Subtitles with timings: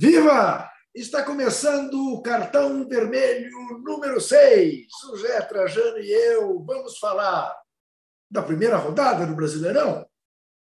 [0.00, 0.66] Viva!
[0.94, 3.50] Está começando o cartão vermelho
[3.84, 4.86] número 6.
[5.12, 7.54] O Zé Trajano e eu vamos falar
[8.30, 10.08] da primeira rodada do Brasileirão,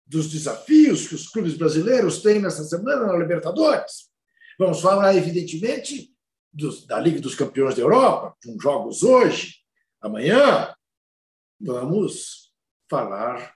[0.07, 4.09] dos desafios que os clubes brasileiros têm nessa semana na Libertadores.
[4.57, 6.11] Vamos falar, evidentemente,
[6.51, 9.57] dos, da Liga dos Campeões da Europa, com jogos hoje,
[10.01, 10.75] amanhã.
[11.61, 12.51] Vamos
[12.89, 13.53] falar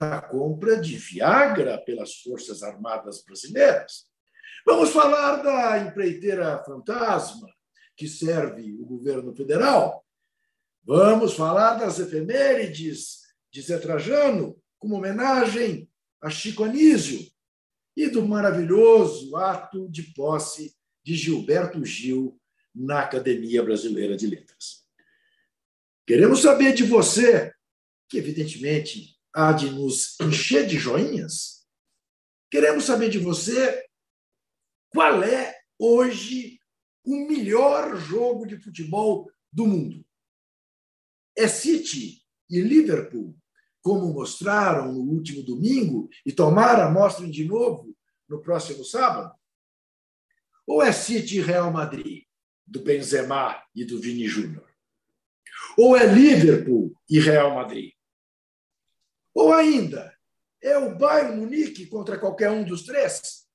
[0.00, 4.08] da compra de Viagra pelas Forças Armadas Brasileiras.
[4.70, 7.48] Vamos falar da empreiteira fantasma
[7.96, 10.06] que serve o governo federal.
[10.84, 17.26] Vamos falar das efemérides de Zé Trajano, como homenagem a Chico Anísio,
[17.96, 22.38] e do maravilhoso ato de posse de Gilberto Gil
[22.74, 24.84] na Academia Brasileira de Letras.
[26.06, 27.54] Queremos saber de você,
[28.06, 31.66] que evidentemente há de nos encher de joinhas.
[32.50, 33.87] Queremos saber de você
[34.90, 36.58] qual é hoje
[37.04, 40.04] o melhor jogo de futebol do mundo.
[41.36, 43.36] É City e Liverpool,
[43.80, 47.96] como mostraram no último domingo e tomara mostrem de novo
[48.28, 49.34] no próximo sábado?
[50.66, 52.24] Ou é City e Real Madrid,
[52.66, 54.68] do Benzema e do Vini Júnior?
[55.78, 57.92] Ou é Liverpool e Real Madrid?
[59.32, 60.14] Ou ainda,
[60.62, 63.47] é o Bayern Munique contra qualquer um dos três?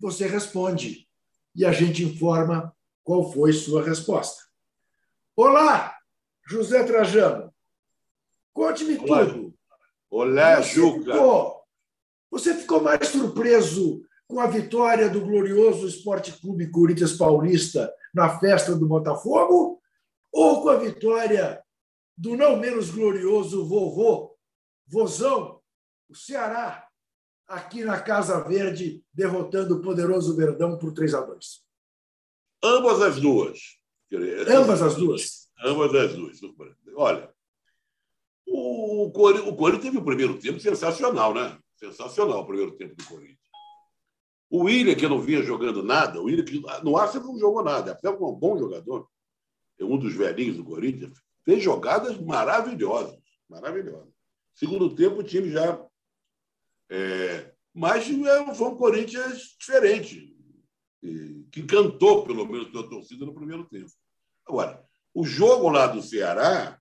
[0.00, 1.06] Você responde
[1.54, 4.42] e a gente informa qual foi sua resposta.
[5.36, 5.94] Olá,
[6.46, 7.52] José Trajano.
[8.52, 9.54] Conte-me tudo.
[10.08, 11.12] Olá, você Juca.
[11.12, 11.62] Ficou,
[12.30, 18.74] você ficou mais surpreso com a vitória do glorioso Esporte Clube Corinthians Paulista na festa
[18.74, 19.82] do Botafogo
[20.32, 21.62] ou com a vitória
[22.16, 24.36] do não menos glorioso vovô
[24.86, 25.60] Vozão,
[26.08, 26.89] o Ceará,
[27.50, 31.62] aqui na Casa Verde, derrotando o poderoso Verdão por 3 a 2
[32.62, 33.58] Ambas as duas.
[34.48, 35.50] Ambas as duas.
[35.62, 36.40] Ambas as duas.
[36.94, 37.30] Olha,
[38.46, 41.58] o Corinthians, o Corinthians teve o primeiro tempo sensacional, né?
[41.76, 43.38] Sensacional o primeiro tempo do Corinthians.
[44.48, 47.92] O William, que não vinha jogando nada, o William, que no Arsenal não jogou nada,
[47.92, 49.08] até um bom jogador,
[49.78, 53.18] é um dos velhinhos do Corinthians, fez jogadas maravilhosas,
[53.48, 54.12] maravilhosas.
[54.54, 55.80] Segundo tempo, o time já.
[56.90, 60.36] É, mas é, foi um Corinthians diferente,
[61.52, 63.90] que cantou, pelo menos, pela torcida no primeiro tempo.
[64.46, 64.84] Agora,
[65.14, 66.78] o jogo lá do Ceará,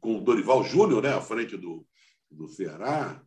[0.00, 1.86] com o Dorival Júnior né, à frente do,
[2.30, 3.22] do Ceará,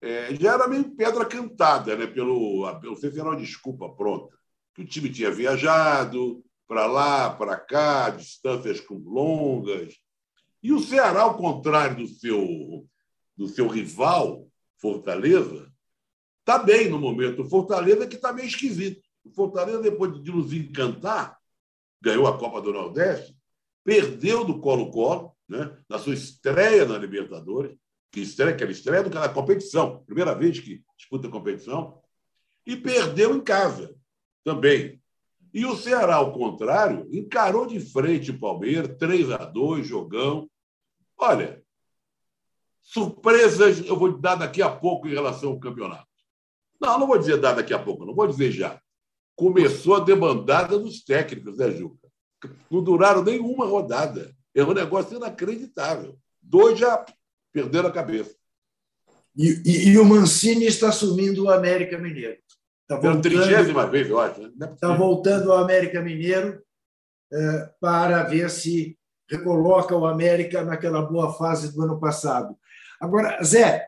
[0.00, 4.34] é, já era meio pedra cantada, né, pelo, não sei se era uma desculpa pronta,
[4.74, 9.94] que o time tinha viajado para lá, para cá, distâncias longas.
[10.62, 12.86] E o Ceará, ao contrário do seu
[13.36, 14.48] do seu rival,
[14.84, 15.72] Fortaleza,
[16.40, 17.40] está bem no momento.
[17.40, 19.02] O Fortaleza que está meio esquisito.
[19.24, 21.38] O Fortaleza, depois de nos encantar,
[22.02, 23.34] ganhou a Copa do Nordeste,
[23.82, 27.74] perdeu do Colo-Colo, né, na sua estreia na Libertadores,
[28.12, 31.98] que estreia, aquela estreia do da competição, primeira vez que disputa a competição,
[32.66, 33.96] e perdeu em casa
[34.44, 35.00] também.
[35.54, 40.46] E o Ceará, ao contrário, encarou de frente o Palmeiras, 3 a 2 jogão.
[41.16, 41.63] Olha,
[42.84, 46.06] surpresas eu vou dar daqui a pouco em relação ao campeonato.
[46.80, 48.80] Não, não vou dizer dar daqui a pouco, não vou dizer já.
[49.34, 52.08] Começou a demandada dos técnicos, né, Juca?
[52.70, 54.32] Não duraram nem uma rodada.
[54.54, 56.16] É um negócio inacreditável.
[56.40, 57.04] Dois já
[57.52, 58.36] perderam a cabeça.
[59.36, 62.38] E, e, e o Mancini está assumindo o América Mineiro.
[62.82, 64.42] Está voltando, trigésima vez, eu acho.
[64.42, 64.70] Né?
[64.72, 66.62] Está voltando ao América Mineiro
[67.32, 68.96] é, para ver se
[69.28, 72.56] recoloca o América naquela boa fase do ano passado.
[73.00, 73.86] Agora, Zé,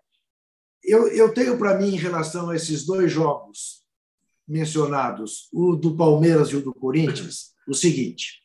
[0.82, 3.84] eu, eu tenho para mim, em relação a esses dois jogos
[4.46, 8.42] mencionados, o do Palmeiras e o do Corinthians, o seguinte: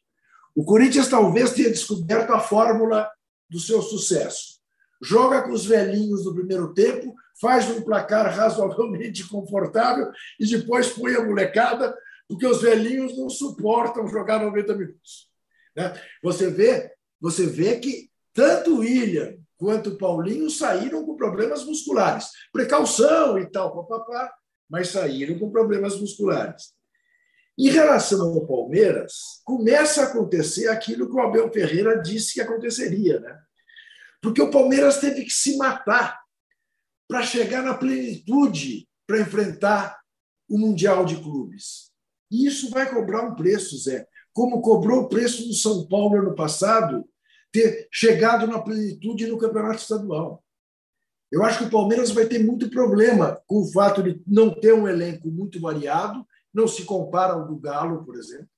[0.55, 3.09] o Corinthians talvez tenha descoberto a fórmula
[3.49, 4.59] do seu sucesso.
[5.01, 11.15] Joga com os velhinhos do primeiro tempo, faz um placar razoavelmente confortável e depois põe
[11.15, 11.95] a molecada,
[12.27, 15.29] porque os velhinhos não suportam jogar 90 minutos.
[15.75, 15.99] Né?
[16.21, 22.29] Você vê, você vê que tanto o William quanto Paulinho saíram com problemas musculares.
[22.51, 24.33] Precaução e tal, papapá,
[24.67, 26.73] mas saíram com problemas musculares.
[27.55, 29.13] Em relação ao Palmeiras,
[29.45, 33.39] começa a acontecer aquilo que o Abel Ferreira disse que aconteceria, né?
[34.19, 36.19] Porque o Palmeiras teve que se matar
[37.07, 39.99] para chegar na plenitude para enfrentar
[40.49, 41.91] o Mundial de Clubes.
[42.31, 44.07] E isso vai cobrar um preço, Zé.
[44.33, 47.07] Como cobrou o preço do São Paulo ano passado,
[47.51, 50.43] ter chegado na plenitude no campeonato estadual.
[51.31, 54.73] Eu acho que o Palmeiras vai ter muito problema com o fato de não ter
[54.73, 58.49] um elenco muito variado não se compara ao do Galo, por exemplo.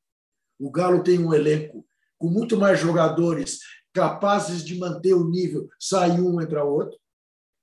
[0.60, 1.86] O Galo tem um elenco
[2.18, 3.60] com muito mais jogadores
[3.94, 6.98] capazes de manter o nível, sai um, entra outro.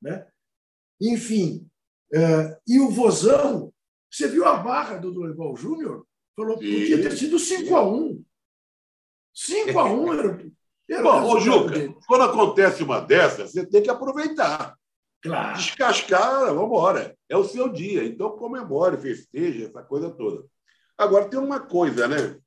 [0.01, 0.27] Né?
[1.01, 1.69] Enfim,
[2.13, 3.73] é, e o Vozão,
[4.11, 6.07] você viu a barra do Dorival Júnior?
[6.37, 8.25] Falou que podia ter sido 5 a 1
[9.35, 10.51] 5 a 1 era,
[10.99, 14.77] Bom, ô, Juca, quando acontece uma dessas, você tem que aproveitar.
[15.23, 15.57] Claro.
[15.57, 17.17] Descascar, vamos embora.
[17.29, 18.05] É o seu dia.
[18.05, 20.45] Então comemore, festeje, essa coisa toda.
[20.99, 22.39] Agora, tem uma coisa, né?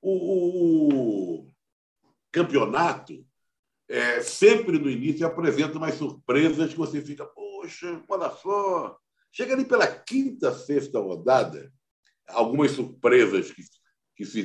[0.00, 1.46] O, o
[2.30, 3.24] campeonato
[3.88, 8.98] é, sempre no início apresenta umas surpresas que você fica, poxa, olha só.
[9.30, 11.72] Chega ali pela quinta, sexta rodada,
[12.28, 13.62] algumas surpresas que,
[14.16, 14.44] que, se,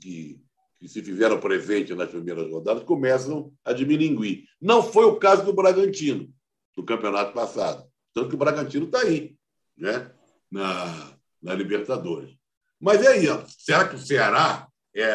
[0.00, 0.40] que,
[0.80, 4.48] que se fizeram presente nas primeiras rodadas começam a diminuir.
[4.60, 6.32] Não foi o caso do Bragantino
[6.74, 7.86] do campeonato passado.
[8.14, 9.36] Tanto que o Bragantino está aí,
[9.76, 10.10] né?
[10.50, 12.34] na, na Libertadores.
[12.80, 15.12] Mas e aí, será que o Ceará é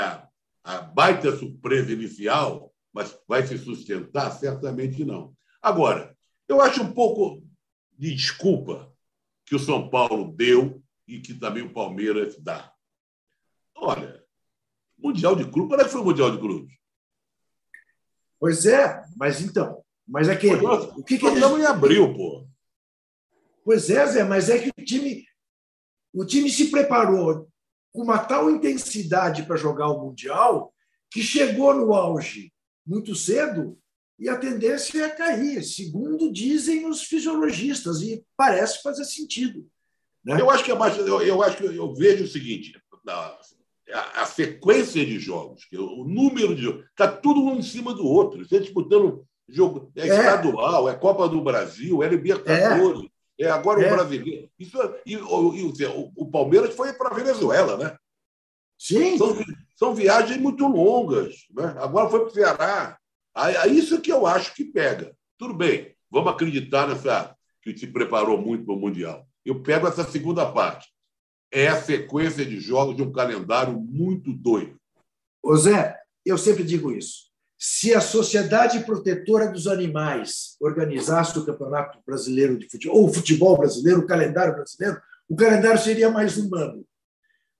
[0.63, 4.29] a baita surpresa inicial, mas vai se sustentar?
[4.31, 5.35] Certamente não.
[5.61, 6.15] Agora,
[6.47, 7.43] eu acho um pouco
[7.97, 8.93] de desculpa
[9.45, 12.71] que o São Paulo deu e que também o Palmeiras dá.
[13.75, 14.14] Olha,
[15.07, 16.73] Mundial de Clube, quando é que foi o Mundial de Clube?
[18.39, 20.47] Pois é, mas então, mas é que.
[20.47, 21.43] o que, que eles...
[21.43, 22.47] em abril, pô.
[23.63, 25.25] Pois é, Zé, mas é que o time,
[26.13, 27.47] o time se preparou
[27.91, 30.71] com uma tal intensidade para jogar o Mundial
[31.09, 32.53] que chegou no auge
[32.85, 33.77] muito cedo
[34.19, 39.67] e a tendência é cair, segundo dizem os fisiologistas, e parece fazer sentido.
[40.23, 40.39] Né?
[40.39, 42.79] Eu acho que é mais, eu, eu acho que eu vejo o seguinte:
[43.91, 48.05] a, a, sequência de jogos, o número de jogos, está tudo um em cima do
[48.05, 48.45] outro.
[48.45, 53.07] Você disputando Jogo, é, é, estadual, é Copa do Brasil, é Libertadores,
[53.39, 53.91] é, é agora é.
[53.91, 54.49] o brasileiro.
[54.57, 57.95] Isso, é, e, e, e o, o, Palmeiras foi para a Venezuela, né?
[58.77, 59.17] Sim.
[59.17, 59.37] São,
[59.75, 61.45] são viagens muito longas.
[61.53, 61.75] Né?
[61.77, 62.97] Agora foi para o Ceará.
[63.37, 65.15] É isso que eu acho que pega.
[65.37, 69.27] Tudo bem, vamos acreditar nessa que se preparou muito para o Mundial.
[69.43, 70.87] Eu pego essa segunda parte.
[71.55, 74.75] É a sequência de jogos de um calendário muito doido.
[75.41, 77.25] Ô Zé, eu sempre digo isso
[77.57, 83.57] se a Sociedade Protetora dos Animais organizasse o Campeonato Brasileiro de Futebol, ou o futebol
[83.57, 86.85] brasileiro, o calendário brasileiro, o calendário seria mais humano.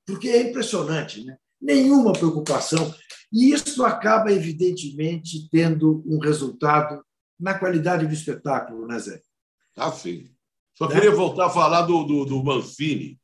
[0.06, 1.38] Porque é impressionante, né?
[1.60, 2.94] nenhuma preocupação.
[3.32, 7.04] E isso acaba, evidentemente, tendo um resultado
[7.40, 9.22] na qualidade do espetáculo, né, Zé?
[9.76, 10.30] Ah, sim.
[10.76, 10.96] Só né?
[10.96, 13.20] queria voltar a falar do, do, do Mancini.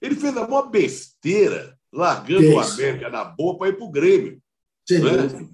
[0.00, 4.40] Ele fez a maior besteira largando o América na boa para ir para o Grêmio.
[4.90, 5.48] Né?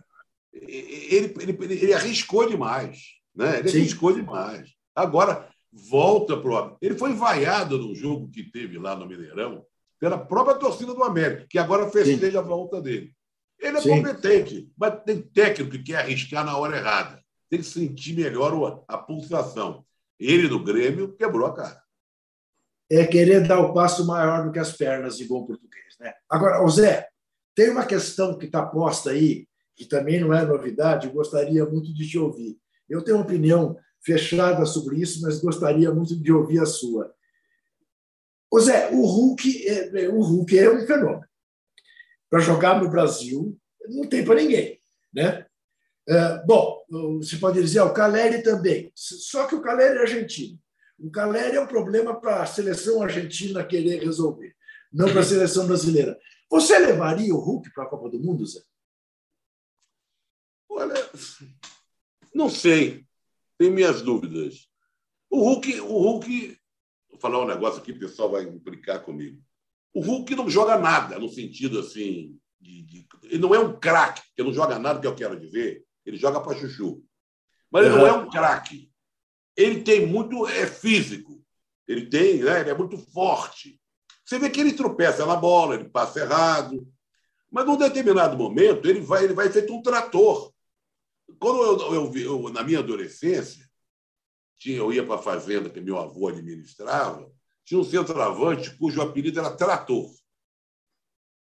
[0.52, 3.14] ele, ele, ele arriscou demais.
[3.34, 3.58] Né?
[3.60, 3.78] Ele Sim.
[3.78, 4.70] arriscou demais.
[4.94, 6.76] Agora, volta para o.
[6.80, 9.64] Ele foi vaiado no jogo que teve lá no Mineirão
[9.98, 12.38] pela própria torcida do América, que agora festeja Sim.
[12.38, 13.12] a volta dele.
[13.58, 13.88] Ele é Sim.
[13.90, 17.22] competente, mas tem técnico que quer arriscar na hora errada.
[17.48, 19.84] Tem que sentir melhor a pulsação.
[20.18, 21.82] Ele do Grêmio quebrou a cara.
[22.90, 25.94] É querer dar o passo maior do que as pernas de bom português.
[25.98, 26.12] Né?
[26.28, 27.08] Agora, Zé,
[27.54, 29.46] tem uma questão que está posta aí
[29.76, 32.56] que também não é novidade, gostaria muito de te ouvir.
[32.88, 37.12] Eu tenho uma opinião fechada sobre isso, mas gostaria muito de ouvir a sua.
[38.50, 41.24] Ô Zé, o Hulk é, o Hulk é um fenômeno.
[42.30, 43.58] Para jogar no Brasil,
[43.88, 44.78] não tem para ninguém.
[45.12, 45.44] Né?
[46.08, 46.84] É, bom,
[47.18, 48.92] você pode dizer, o Caleri também.
[48.94, 50.58] Só que o Caleri é argentino.
[50.98, 54.54] O Caleri é um problema para a seleção argentina querer resolver,
[54.92, 56.18] não para a seleção brasileira.
[56.50, 58.60] Você levaria o Hulk para a Copa do Mundo, Zé?
[60.68, 60.94] Olha,
[62.34, 63.04] não sei.
[63.58, 64.68] Tenho minhas dúvidas.
[65.30, 66.58] O Hulk, o Hulk,
[67.10, 69.42] vou falar um negócio aqui, o pessoal vai implicar comigo.
[69.92, 72.38] O Hulk não joga nada no sentido assim.
[72.60, 75.84] De, de, ele não é um craque, ele não joga nada que eu quero dizer.
[76.04, 77.04] Ele joga para chuchu.
[77.70, 78.92] Mas ele não é um craque.
[79.56, 80.46] Ele tem muito.
[80.46, 81.42] É físico.
[81.86, 82.60] Ele tem, né?
[82.60, 83.80] ele é muito forte.
[84.24, 86.86] Você vê que ele tropeça na bola, ele passa errado.
[87.50, 90.52] Mas num determinado momento, ele vai, ele vai feito um trator.
[91.38, 93.68] Quando eu, eu, eu, na minha adolescência,
[94.58, 97.30] tinha, eu ia para a fazenda que meu avô administrava,
[97.64, 100.10] tinha um centroavante cujo apelido era Trator.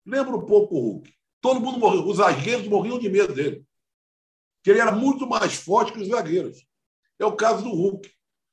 [0.06, 1.12] Lembra um pouco o Hulk.
[1.40, 3.66] Todo mundo morreu, os zagueiros morriam de medo dele.
[4.56, 6.66] Porque ele era muito mais forte que os zagueiros.
[7.18, 8.10] É o caso do Hulk.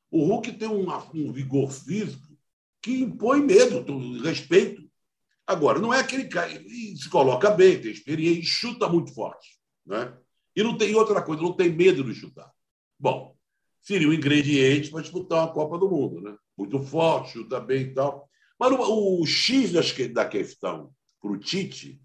[0.10, 2.28] O Hulk tem um, um vigor físico
[2.82, 4.90] que impõe medo, respeito.
[5.46, 6.52] Agora, não é aquele cara.
[6.52, 9.60] Ele se coloca bem, tem experiência, chuta muito forte.
[9.86, 10.14] Né?
[10.56, 12.52] E não tem outra coisa, não tem medo de chutar.
[13.00, 13.36] Bom,
[13.82, 16.36] seria um ingrediente para disputar uma Copa do Mundo, né?
[16.58, 18.30] Muito forte, chuta bem e tal.
[18.60, 19.72] Mas o, o X
[20.14, 22.02] da questão para o Tite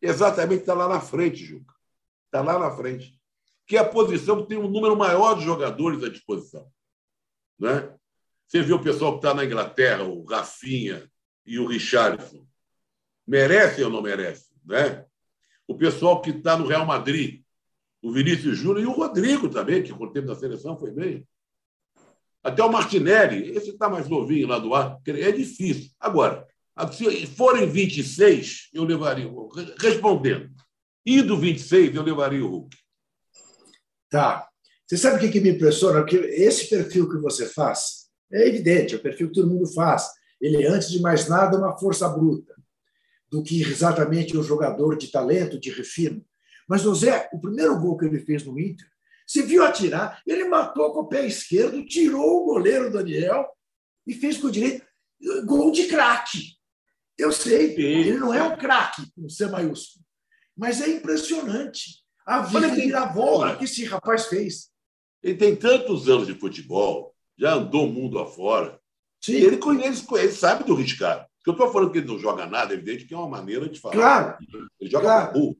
[0.00, 1.74] exatamente está lá na frente, Juca.
[2.26, 3.18] Está lá na frente.
[3.66, 6.70] Que é a posição que tem um número maior de jogadores à disposição.
[7.58, 7.92] Né?
[8.46, 11.10] Você vê o pessoal que está na Inglaterra, o Rafinha
[11.44, 12.46] e o Richardson.
[13.26, 14.46] Merece ou não merece?
[14.64, 15.04] Né?
[15.66, 17.42] O pessoal que está no Real Madrid,
[18.00, 21.26] o Vinícius Júnior e o Rodrigo também, que com o tempo da seleção foi bem.
[22.42, 25.90] Até o Martinelli, esse está mais novinho lá do ar, é difícil.
[25.98, 26.46] Agora,
[26.92, 29.74] se forem 26, eu levaria o Hulk.
[29.80, 30.48] Respondendo,
[31.04, 32.76] indo 26, eu levaria o Hulk.
[34.10, 34.48] Tá.
[34.86, 36.04] Você sabe o que, que me impressiona?
[36.04, 40.08] Que esse perfil que você faz é evidente, é o perfil que todo mundo faz.
[40.40, 42.54] Ele é, antes de mais nada, uma força bruta,
[43.30, 46.24] do que exatamente um jogador de talento, de refino.
[46.68, 48.86] Mas, José, o primeiro gol que ele fez no Inter,
[49.26, 53.44] você viu atirar, ele matou com o pé esquerdo, tirou o goleiro Daniel
[54.06, 54.86] e fez com o direito.
[55.44, 56.56] Gol de craque.
[57.18, 60.04] Eu sei, ele não é um craque com C maiúsculo,
[60.56, 64.68] mas é impressionante a vira-volta que esse rapaz fez.
[65.22, 68.78] Ele tem tantos anos de futebol, já andou o mundo afora.
[69.20, 69.34] Sim.
[69.34, 71.24] Ele conhece, ele sabe do riscado.
[71.46, 73.78] eu estou falando que ele não joga nada, é evidente que é uma maneira de
[73.78, 73.94] falar.
[73.94, 74.38] Claro.
[74.80, 75.32] Ele joga claro.
[75.32, 75.56] burro.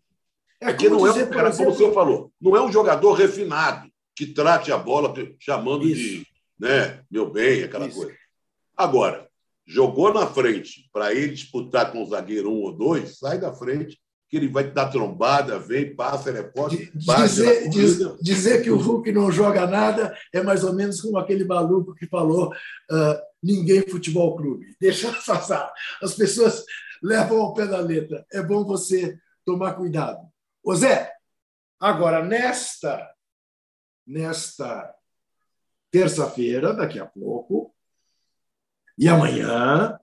[0.60, 2.72] É Porque não dizer, é um cara, exemplo, como o senhor falou, não é um
[2.72, 6.00] jogador refinado que trate a bola chamando Isso.
[6.00, 6.26] de
[6.58, 7.98] né, meu bem, aquela Isso.
[7.98, 8.16] coisa.
[8.76, 9.28] Agora,
[9.66, 14.00] jogou na frente para ele disputar com o zagueiro um ou dois, sai da frente,
[14.36, 16.92] que ele vai te dar trombada, vem, passa, ele é forte.
[16.94, 21.44] Dizer, diz, dizer que o Hulk não joga nada é mais ou menos como aquele
[21.44, 24.66] maluco que falou uh, ninguém futebol clube.
[24.80, 25.72] Deixa passar.
[26.02, 26.64] As pessoas
[27.02, 28.26] levam ao pé da letra.
[28.30, 30.20] É bom você tomar cuidado.
[30.62, 31.10] Ô Zé,
[31.80, 33.08] agora, nesta,
[34.06, 34.94] nesta
[35.90, 37.74] terça-feira, daqui a pouco,
[38.98, 39.98] e amanhã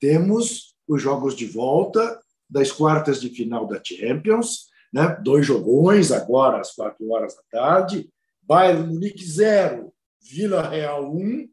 [0.00, 2.20] temos os jogos de volta
[2.50, 5.16] das quartas de final da Champions, né?
[5.22, 11.48] dois jogões agora às quatro horas da tarde, Bayern Munique 0, Vila Real 1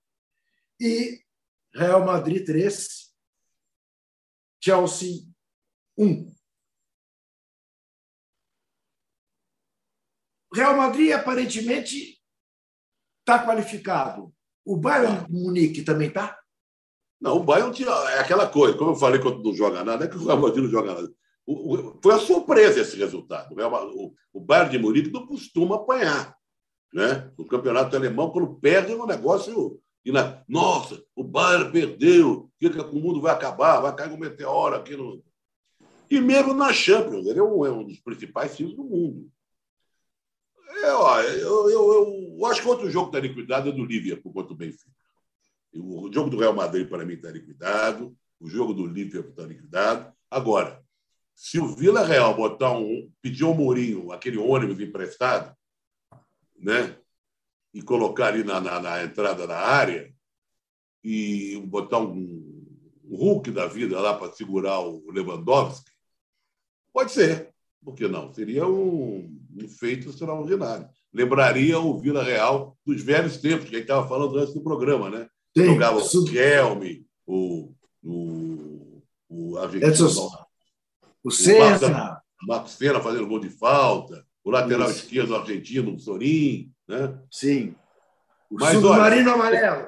[0.82, 1.22] e
[1.74, 3.14] Real Madrid 3,
[4.60, 5.24] Chelsea
[5.98, 6.36] 1.
[10.54, 12.20] Real Madrid aparentemente
[13.20, 14.34] está qualificado.
[14.66, 16.38] O Bayern Munique também está?
[17.20, 20.08] Não, o Bayern tinha, é aquela coisa, como eu falei quando não joga nada, é
[20.08, 21.12] que o Real Madrid não joga nada.
[21.46, 23.56] O, o, foi a surpresa esse resultado.
[23.56, 26.36] O, o Bayern de Munique não costuma apanhar.
[26.94, 27.32] Né?
[27.38, 29.80] No campeonato alemão, quando perde, é um negócio.
[30.06, 34.18] E na, Nossa, o Bayern perdeu, que, que o mundo vai acabar, vai cair um
[34.18, 35.24] meteoro aqui no.
[36.10, 39.30] E mesmo na Champions, ele é um, é um dos principais times do mundo.
[40.84, 43.84] É, ó, eu, eu, eu, eu acho que outro jogo que está liquidado é do
[43.84, 44.97] Liverpool contra o Benfica.
[45.80, 48.16] O jogo do Real Madrid, para mim, está liquidado.
[48.40, 50.12] O jogo do Liverpool está liquidado.
[50.30, 50.84] Agora,
[51.36, 55.56] se o Vila Real botar um, pedir ao Mourinho aquele ônibus emprestado,
[56.58, 56.98] né?
[57.74, 60.12] E colocar ali na, na, na entrada da área
[61.04, 62.66] e botar um,
[63.04, 65.92] um Hulk da vida lá para segurar o Lewandowski,
[66.92, 67.54] pode ser.
[67.84, 68.34] Por que não?
[68.34, 70.90] Seria um, um feito extraordinário.
[71.14, 75.10] Lembraria o Vila Real dos velhos tempos, que a gente estava falando antes do programa,
[75.10, 75.30] né?
[75.58, 77.74] Sim, Jogava o Kelme, o,
[78.04, 80.08] o, o argentino.
[81.24, 82.22] O Senna.
[82.44, 84.26] O Marcos Senna fazendo gol de falta.
[84.44, 85.00] O lateral Isso.
[85.00, 86.72] esquerdo argentino, o Sorin.
[86.88, 87.20] Né?
[87.32, 87.76] Sim.
[88.50, 89.88] O Mas, submarino olha, amarelo.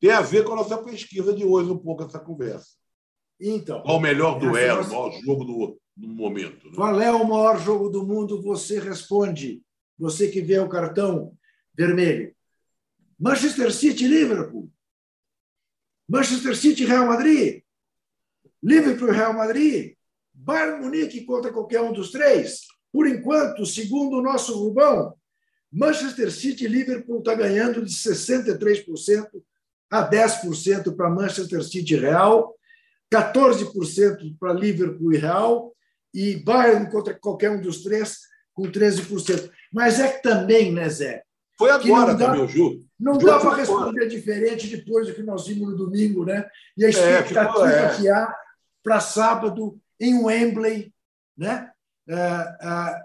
[0.00, 2.72] Tem a ver com a nossa pesquisa de hoje, um pouco, essa conversa.
[3.40, 3.82] Então.
[3.82, 6.66] Qual o melhor duelo, o maior jogo do, do momento?
[6.66, 6.72] Né?
[6.74, 8.42] Qual é o maior jogo do mundo?
[8.42, 9.62] Você responde.
[9.98, 11.32] Você que vê o cartão
[11.72, 12.34] vermelho.
[13.18, 14.70] Manchester City Liverpool.
[16.08, 17.62] Manchester City Real Madrid,
[18.62, 19.94] Liverpool Real Madrid,
[20.32, 22.62] Bayern Munique contra qualquer um dos três.
[22.92, 25.14] Por enquanto, segundo o nosso Rubão,
[25.72, 29.26] Manchester City e Liverpool está ganhando de 63%
[29.90, 32.54] a 10% para Manchester City Real,
[33.12, 35.74] 14% para Liverpool e Real,
[36.12, 38.20] e Bayern contra qualquer um dos três
[38.52, 39.50] com 13%.
[39.72, 41.23] Mas é que também, né, Zé?
[41.56, 42.84] Foi agora dá, também, Ju.
[42.98, 46.48] Não dá para responder diferente depois do que nós vimos no domingo, né?
[46.76, 47.96] E a é, expectativa é, é.
[47.96, 48.34] que há
[48.82, 50.92] para sábado em Wembley,
[51.36, 51.70] né?
[52.08, 53.02] É, é,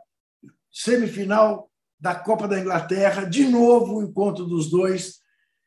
[0.71, 5.19] semifinal da Copa da Inglaterra, de novo o encontro dos dois.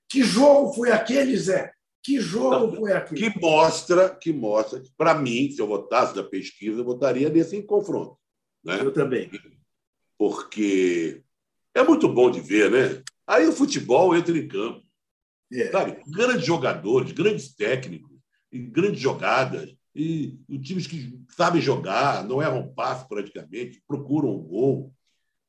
[0.08, 1.72] Que jogo foi aquele, Zé?
[2.02, 3.30] Que jogo foi aquele?
[3.30, 8.18] Que mostra, que mostra, para mim, se eu votasse da pesquisa, eu votaria nesse confronto.
[8.64, 8.80] Né?
[8.80, 9.30] Eu também.
[10.18, 11.21] Porque
[11.74, 13.02] é muito bom de ver, né?
[13.26, 14.82] Aí o futebol entra em campo.
[15.52, 15.70] É.
[15.70, 16.02] Sabe?
[16.06, 18.10] Grandes jogadores, grandes técnicos,
[18.50, 24.40] e grandes jogadas, e, e times que sabem jogar, não erram passe praticamente, procuram o
[24.40, 24.94] um gol.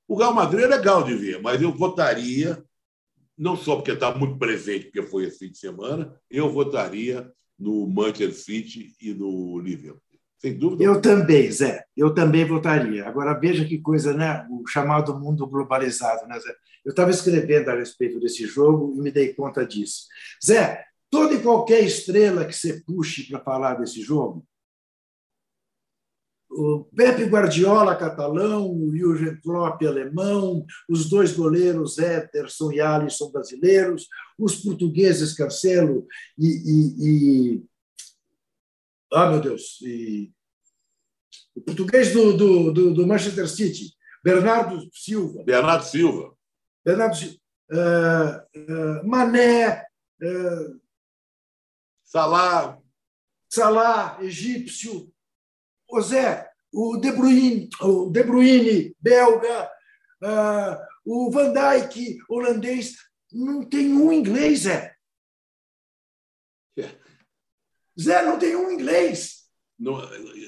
[0.08, 2.64] O Real Madrid é legal de ver, mas eu votaria,
[3.38, 7.88] não só porque está muito presente, porque foi esse fim de semana, eu votaria no
[7.88, 10.03] Manchester City e no Liverpool.
[10.44, 10.84] Sem dúvida.
[10.84, 11.86] Eu também, Zé.
[11.96, 13.08] Eu também votaria.
[13.08, 14.46] Agora, veja que coisa, né?
[14.52, 16.54] O chamado mundo globalizado, né, Zé?
[16.84, 20.06] Eu estava escrevendo a respeito desse jogo e me dei conta disso.
[20.46, 24.46] Zé, toda e qualquer estrela que você puxe para falar desse jogo,
[26.56, 34.08] o Pepe Guardiola, catalão, o Jürgen Klopp, alemão, os dois goleiros Ederson e Alisson, brasileiros,
[34.38, 36.06] os portugueses Cancelo
[36.38, 37.64] e, e, e...
[39.14, 39.80] Ah, meu Deus!
[39.82, 40.32] E...
[41.56, 43.94] O português do, do, do, do, Manchester City,
[44.24, 45.44] Bernardo Silva.
[45.44, 46.36] Bernardo Silva.
[46.84, 47.38] Bernardo Silva.
[47.72, 49.86] Uh, uh, Mané.
[50.22, 50.82] Uh...
[52.04, 52.80] Salah.
[53.50, 55.14] Salah, egípcio.
[56.02, 59.70] Zé, o De Bruyne, o De Bruyne belga,
[61.06, 62.96] o Van Dijk, holandês,
[63.32, 64.66] não tem um inglês.
[64.66, 64.96] É.
[68.00, 69.44] Zé, não tem um inglês.
[69.78, 70.00] Não,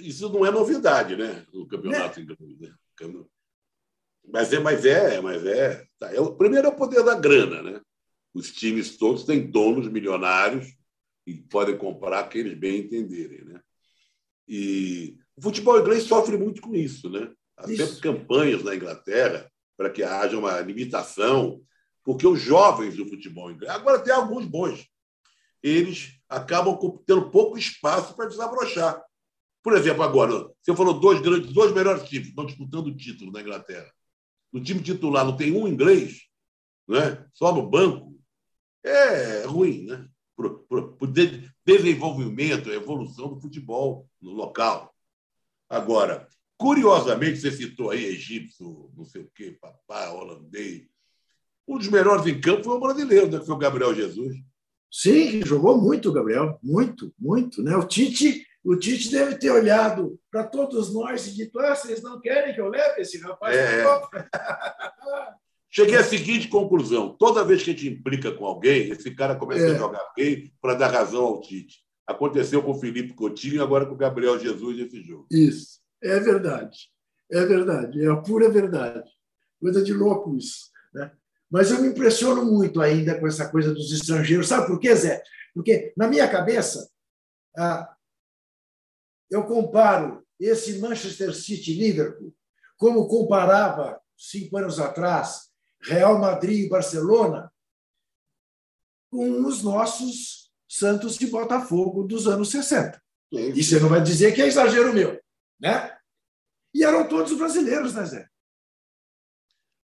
[0.01, 1.45] isso não é novidade, né?
[1.53, 2.25] No campeonato né?
[2.25, 2.59] inglês.
[2.59, 3.25] Né?
[4.27, 5.85] Mas é, mas é, mas é.
[5.99, 6.13] Tá.
[6.13, 6.19] é.
[6.19, 7.81] O primeiro é o poder da grana, né?
[8.33, 10.67] Os times todos têm donos milionários
[11.25, 13.61] e podem comprar que eles bem entenderem, né?
[14.47, 17.31] E o futebol inglês sofre muito com isso, né?
[17.57, 17.85] Há isso.
[17.85, 21.61] sempre campanhas na Inglaterra para que haja uma limitação,
[22.03, 24.87] porque os jovens do futebol inglês, agora tem alguns bons,
[25.65, 29.03] eles acabam tendo pouco espaço para desabrochar.
[29.63, 33.41] Por exemplo, agora, você falou dois grandes, dois melhores times estão disputando o título na
[33.41, 33.91] Inglaterra.
[34.53, 36.21] No time titular não tem um inglês,
[36.87, 37.25] né?
[37.33, 38.15] só no banco.
[38.83, 40.07] É ruim, né?
[40.35, 41.13] Para o
[41.65, 44.93] desenvolvimento, evolução do futebol no local.
[45.67, 46.27] Agora,
[46.59, 50.87] curiosamente, você citou aí egípcio, não sei o quê, papá, holandês.
[51.67, 54.35] Um dos melhores em campo foi o brasileiro, né, que foi o Gabriel Jesus.
[54.97, 57.61] Sim, jogou muito, Gabriel, muito, muito.
[57.61, 57.75] Né?
[57.75, 62.21] O Tite, o Tite deve ter olhado para todos nós e dito: ah, vocês não
[62.21, 63.83] querem que eu leve esse rapaz é.
[65.69, 69.65] Cheguei à seguinte conclusão: toda vez que a gente implica com alguém, esse cara começa
[69.65, 69.71] é.
[69.71, 71.83] a jogar bem para dar razão ao Tite.
[72.07, 75.27] Aconteceu com o Felipe Coutinho e agora com o Gabriel Jesus nesse jogo.
[75.29, 76.89] Isso, é verdade.
[77.29, 79.11] É verdade, é a pura verdade.
[79.59, 80.73] Coisa de louco isso.
[81.49, 84.47] Mas eu me impressiono muito ainda com essa coisa dos estrangeiros.
[84.47, 85.21] Sabe por quê, Zé?
[85.53, 86.89] Porque, na minha cabeça,
[89.29, 92.35] eu comparo esse Manchester City Liverpool
[92.77, 95.49] como comparava cinco anos atrás
[95.81, 97.51] Real Madrid e Barcelona
[99.09, 103.01] com os nossos Santos e Botafogo dos anos 60.
[103.31, 105.19] E você não vai dizer que é exagero meu,
[105.59, 105.97] né?
[106.73, 108.29] E eram todos brasileiros, né, Zé?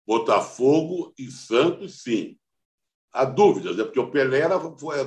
[0.09, 2.35] Botafogo e Santos, sim.
[3.13, 4.55] Há dúvidas, é porque o Pelé era,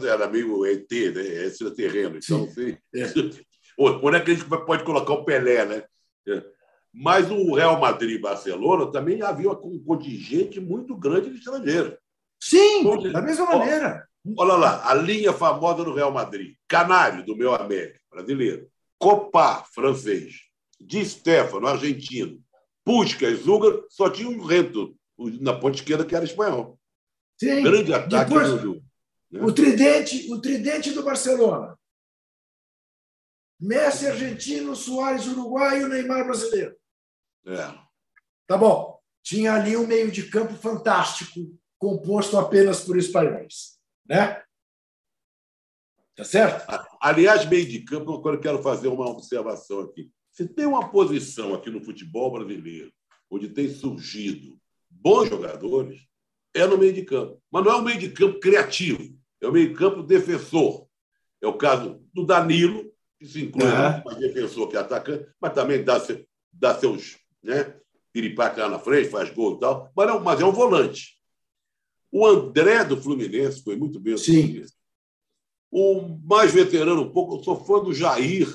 [0.07, 1.23] era meio ET, né?
[1.45, 2.19] Esse terreno.
[2.19, 2.77] Então, sim.
[2.95, 3.13] É.
[3.77, 5.85] Onde é que a gente pode colocar o Pelé, né?
[6.29, 6.45] É.
[6.95, 11.97] Mas o Real Madrid e Barcelona também havia um contingente muito grande de estrangeiros.
[12.41, 14.07] Sim, da mesma maneira.
[14.39, 16.55] Olha lá, a linha famosa do Real Madrid.
[16.69, 18.69] Canário, do meu América, brasileiro.
[19.01, 20.43] Copá, francês.
[20.81, 22.41] Di Stefano, argentino.
[22.85, 24.97] Puskas, húngaro, só tinha um Rento
[25.41, 26.79] na ponta esquerda, que era espanhol.
[27.39, 27.63] Sim.
[27.63, 28.85] Grande ataque Depois, do jogo.
[29.31, 29.43] Né?
[29.43, 31.79] O, tridente, o tridente do Barcelona.
[33.61, 36.77] Messi argentino, Soares uruguaio, Neymar brasileiro.
[37.47, 37.75] É.
[38.47, 39.01] Tá bom.
[39.23, 43.79] Tinha ali um meio de campo fantástico, composto apenas por espanhóis.
[44.05, 44.43] Né?
[46.17, 46.67] Tá certo?
[47.01, 50.11] Aliás, meio de campo, agora eu quero fazer uma observação aqui.
[50.33, 52.93] Se tem uma posição aqui no futebol brasileiro
[53.31, 54.59] onde tem surgido
[54.91, 56.01] bons jogadores,
[56.55, 57.41] é no meio de campo.
[57.51, 60.87] Mas não é o meio de campo criativo, é o meio de campo defensor.
[61.41, 64.03] É o caso do Danilo, que se inclui uhum.
[64.05, 66.01] mais defensor que atacante, mas também dá,
[66.53, 67.75] dá seus né,
[68.13, 71.19] piripaca lá na frente, faz gol e tal, mas é, mas é um volante.
[72.11, 74.17] O André do Fluminense foi muito bem.
[74.19, 74.65] Sim.
[75.71, 78.47] O mais veterano um pouco, eu sou fã do Jair,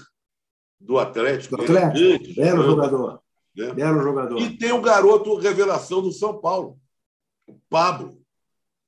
[0.79, 1.57] do Atlético.
[1.57, 2.35] Do Atlético.
[2.35, 3.21] Belo jogador.
[3.55, 3.73] Né?
[3.73, 4.39] Belo jogador.
[4.39, 6.79] E tem o garoto revelação do São Paulo,
[7.47, 8.21] o Pablo.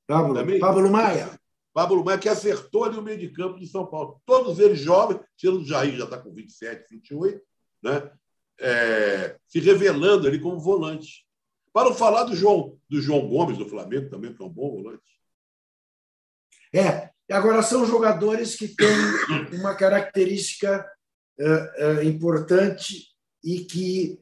[0.08, 1.40] Pablo, Também, Pablo Maia.
[1.74, 4.22] Pablo Maia, que acertou ali o meio de campo de São Paulo.
[4.26, 7.42] Todos eles jovens, tirando o Jair, já está com 27, 28,
[7.84, 8.12] né?
[8.60, 11.26] É, se revelando ali como volante.
[11.72, 14.72] Para não falar do João, do João Gomes, do Flamengo, também, que é um bom
[14.72, 15.04] volante.
[16.74, 18.88] É, Agora, são jogadores que têm
[19.54, 20.84] uma característica
[22.04, 23.08] importante
[23.44, 24.20] e que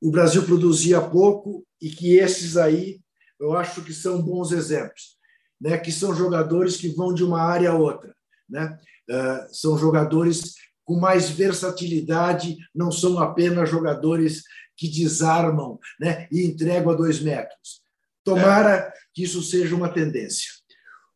[0.00, 3.00] o Brasil produzia pouco e que esses aí
[3.38, 5.16] eu acho que são bons exemplos,
[5.60, 5.78] né?
[5.78, 8.14] que são jogadores que vão de uma área a outra.
[8.48, 8.78] Né?
[9.08, 14.42] Uh, são jogadores com mais versatilidade, não são apenas jogadores
[14.76, 16.28] que desarmam né?
[16.30, 17.80] e entregam a dois metros.
[18.22, 18.92] Tomara é.
[19.14, 20.50] que isso seja uma tendência.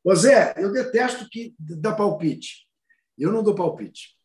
[0.03, 2.67] Ô Zé, eu detesto que dá palpite.
[3.19, 4.17] Eu não dou palpite,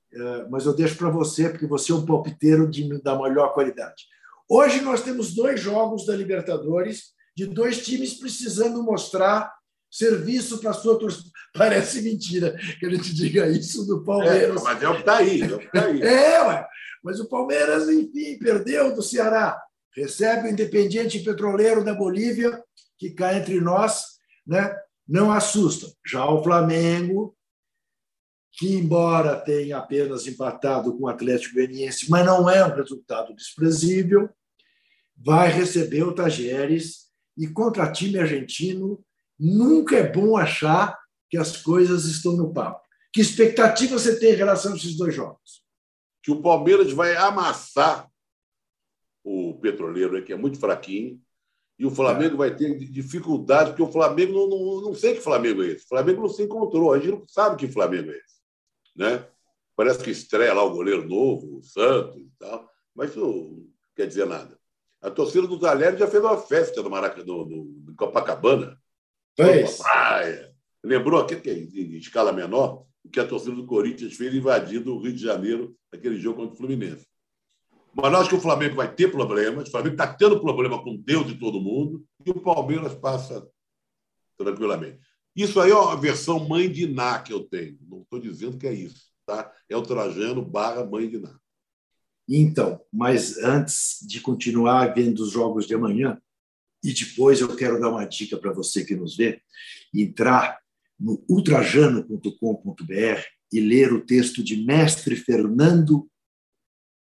[0.50, 4.06] mas eu deixo para você, porque você é um palpiteiro de, da melhor qualidade.
[4.50, 9.54] Hoje nós temos dois jogos da Libertadores de dois times precisando mostrar
[9.90, 11.30] serviço para sua torcida.
[11.54, 14.62] Parece mentira que a gente diga isso do Palmeiras.
[14.62, 15.42] É, mas é o que está aí.
[15.42, 16.02] É, o que tá aí.
[16.04, 16.68] é ué.
[17.04, 19.60] mas o Palmeiras, enfim, perdeu do Ceará.
[19.96, 22.62] Recebe o Independiente Petroleiro da Bolívia,
[22.98, 24.04] que cá entre nós
[24.46, 24.76] né,
[25.08, 25.88] não assusta.
[26.06, 27.36] Já o Flamengo,
[28.52, 34.30] que embora tenha apenas empatado com o Atlético Goianiense, mas não é um resultado desprezível,
[35.16, 39.04] vai receber o Tajeres e contra time argentino,
[39.40, 40.98] nunca é bom achar
[41.30, 42.82] que as coisas estão no papo.
[43.14, 45.64] Que expectativa você tem em relação a esses dois jogos?
[46.22, 48.10] Que o Palmeiras vai amassar
[49.24, 51.20] o Petroleiro, que é muito fraquinho,
[51.78, 52.38] e o Flamengo é.
[52.38, 55.86] vai ter dificuldade, porque o Flamengo não, não, não sei que Flamengo é esse.
[55.86, 58.39] O Flamengo não se encontrou, a gente não sabe que Flamengo é esse.
[59.00, 59.26] Né?
[59.78, 64.06] Parece que estreia lá o goleiro novo, o Santos e tal, mas isso não quer
[64.06, 64.60] dizer nada.
[65.02, 68.78] A torcida do Talheres já fez uma festa no Maracanã, no, Copacabana.
[69.38, 69.78] Fez.
[69.78, 70.54] Praia.
[70.84, 75.02] Lembrou aqui que em escala menor o que a torcida do Corinthians fez invadindo o
[75.02, 77.08] Rio de Janeiro naquele jogo contra o Fluminense.
[77.94, 79.70] Mas acho que o Flamengo vai ter problemas.
[79.70, 82.06] O Flamengo está tendo problema com Deus e todo mundo.
[82.26, 83.50] E o Palmeiras passa
[84.38, 85.00] tranquilamente.
[85.36, 87.78] Isso aí é uma versão mãe de Ná que eu tenho.
[87.88, 89.10] Não estou dizendo que é isso.
[89.26, 89.52] Tá?
[89.70, 91.40] É o Trajano barra mãe de Ná.
[92.28, 96.22] Então, mas antes de continuar vendo os jogos de amanhã,
[96.84, 99.42] e depois eu quero dar uma dica para você que nos vê,
[99.94, 100.60] entrar
[101.00, 106.10] no ultrajano.com.br e ler o texto de mestre Fernando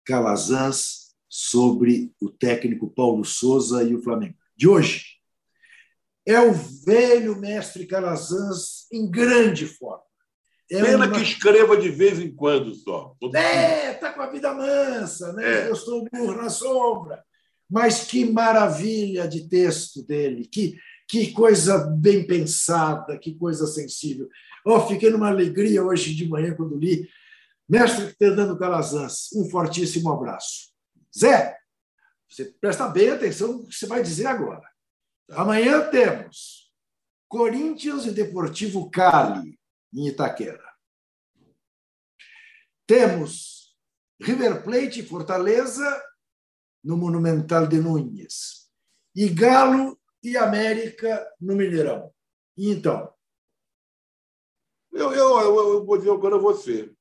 [0.05, 4.37] Calazans sobre o técnico Paulo Souza e o Flamengo.
[4.57, 5.12] De hoje.
[6.27, 10.03] É o velho mestre Calazans em grande forma.
[10.71, 11.11] É Pena uma...
[11.11, 13.15] que escreva de vez em quando só.
[13.35, 15.65] É, está com a vida mansa, né?
[15.65, 15.69] É.
[15.69, 17.23] Eu estou burro na sombra.
[17.69, 20.77] Mas que maravilha de texto dele, que,
[21.09, 24.29] que coisa bem pensada, que coisa sensível.
[24.65, 27.09] Oh, fiquei numa alegria hoje de manhã quando li.
[27.69, 30.73] Mestre Fernando Calazans, um fortíssimo abraço.
[31.17, 31.57] Zé,
[32.29, 34.72] você presta bem atenção no que você vai dizer agora.
[35.35, 36.71] Amanhã temos
[37.27, 39.59] Corinthians e Deportivo Cali
[39.92, 40.62] em Itaquera.
[42.87, 43.75] Temos
[44.21, 46.03] River Plate e Fortaleza
[46.85, 48.71] no Monumental de Núñez.
[49.14, 52.12] E Galo e América no Mineirão.
[52.57, 53.12] E então?
[54.92, 56.92] Eu, eu, eu, eu vou dizer agora a você.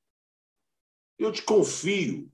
[1.18, 2.32] Eu te confio,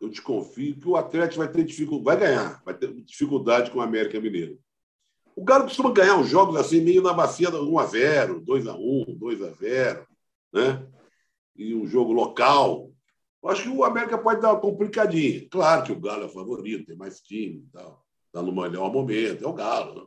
[0.00, 3.78] eu te confio que o Atlético vai ter dificuldade, vai ganhar, vai ter dificuldade com
[3.78, 4.63] o América Mineiro.
[5.36, 8.74] O Galo costuma ganhar os jogos assim, meio na bacia 1 a 0 2 a
[8.74, 10.06] 1 2 a 0
[10.52, 10.86] né?
[11.56, 12.92] E um jogo local.
[13.42, 15.46] Eu acho que o América pode dar uma complicadinha.
[15.50, 18.04] Claro que o Galo é favorito, tem mais time e tal.
[18.26, 19.94] Está no melhor momento, é o Galo.
[19.94, 20.06] Né?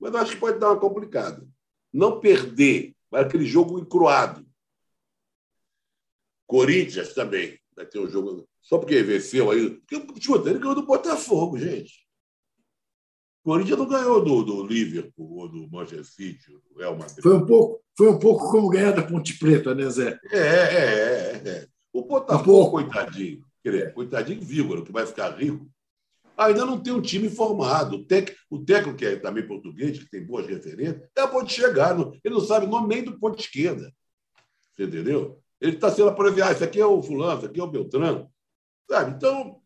[0.00, 1.46] Mas eu acho que pode dar uma complicada.
[1.92, 4.46] Não perder, vai aquele jogo encruado.
[6.46, 8.48] Corinthians também vai ter um jogo.
[8.60, 9.70] Só porque venceu aí.
[9.70, 12.06] Porque time dele ganhou do Botafogo, gente.
[13.44, 17.20] O Corinthians não ganhou do, do Liverpool ou do Manchester City, do Real Madrid.
[17.20, 20.16] Foi um pouco, foi um pouco como ganhar da Ponte Preta, né, Zé?
[20.30, 21.48] É, é, é.
[21.48, 21.66] é.
[21.92, 25.68] O Botafogo, um coitadinho, quer coitadinho vírgula, que vai ficar rico,
[26.36, 27.96] ainda não tem um time formado.
[27.96, 31.98] O, tec, o técnico, que é também português, que tem boas referências, acabou de chegar.
[31.98, 33.92] ele não sabe o nome nem do ponto esquerda.
[34.72, 35.42] Você entendeu?
[35.60, 36.48] Ele está sendo apresentado.
[36.48, 38.30] Ah, esse aqui é o fulano, esse aqui é o Beltrano.
[38.88, 39.16] Sabe?
[39.16, 39.60] Então,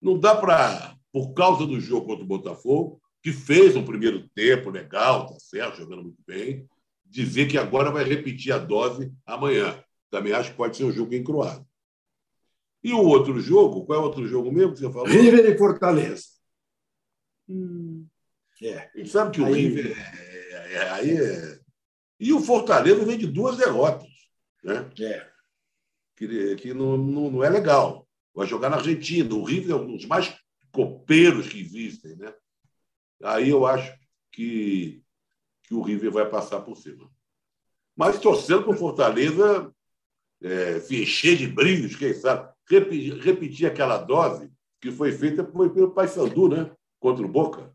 [0.00, 4.68] não dá para, por causa do jogo contra o Botafogo, que fez um primeiro tempo
[4.70, 6.68] legal, tá certo, jogando muito bem,
[7.06, 9.82] dizer que agora vai repetir a dose amanhã.
[10.10, 11.66] Também acho que pode ser um jogo encruado.
[12.82, 15.06] E o outro jogo, qual é o outro jogo mesmo que você falou?
[15.06, 16.24] River e Fortaleza.
[17.48, 18.06] Hum.
[18.60, 18.90] É.
[18.94, 19.54] E sabe que o aí...
[19.54, 21.60] River é, é, é, aí é...
[22.18, 24.08] E o Fortaleza vem de duas derrotas.
[24.64, 24.90] Né?
[25.00, 25.28] É.
[26.16, 28.08] Que, que não, não, não é legal.
[28.34, 29.34] Vai jogar na Argentina.
[29.34, 30.34] O River é um dos mais
[30.70, 32.16] copeiros que existem.
[32.16, 32.32] Né?
[33.22, 33.92] Aí eu acho
[34.30, 35.02] que,
[35.64, 37.10] que o River vai passar por cima.
[37.96, 39.72] mas torcendo para o Fortaleza
[40.42, 45.92] é, se encher de brilhos, quem sabe, repetir, repetir aquela dose que foi feita pelo
[45.92, 46.70] Paysandu, né?
[46.98, 47.72] Contra o Boca.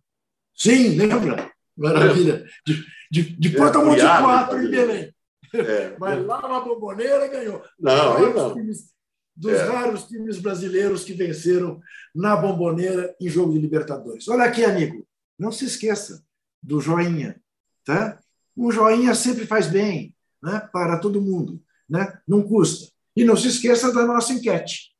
[0.54, 1.52] Sim, lembra?
[1.78, 2.46] Maravilha.
[2.66, 5.14] De, de, de é, Porto Monte 4 em Belém.
[5.54, 7.64] É, Mas lá na Bomboneira ganhou.
[7.80, 8.54] Não, não.
[8.54, 8.92] Times,
[9.36, 9.64] dos é.
[9.64, 11.80] raros times brasileiros que venceram
[12.14, 14.28] na Bomboneira em jogo de Libertadores.
[14.28, 15.08] Olha aqui, amigo.
[15.38, 16.26] Não se esqueça
[16.62, 17.42] do joinha.
[17.84, 18.20] Tá?
[18.56, 20.60] Um joinha sempre faz bem né?
[20.72, 21.64] para todo mundo.
[21.90, 22.20] Né?
[22.28, 22.92] Não custa.
[23.16, 24.96] E não se esqueça da nossa enquete.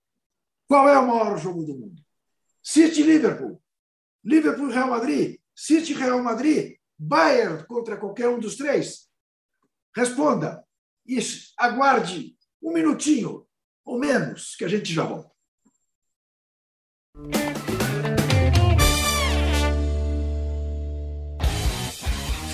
[0.68, 2.02] Qual é o maior jogo do mundo?
[2.64, 3.62] City Liverpool.
[4.24, 5.40] Liverpool Real Madrid.
[5.56, 6.78] City Real Madrid.
[6.98, 9.08] Bayern contra qualquer um dos três.
[9.96, 10.64] Responda.
[11.06, 11.20] E
[11.58, 13.48] aguarde um minutinho
[13.88, 15.32] ou menos, que a gente já volta.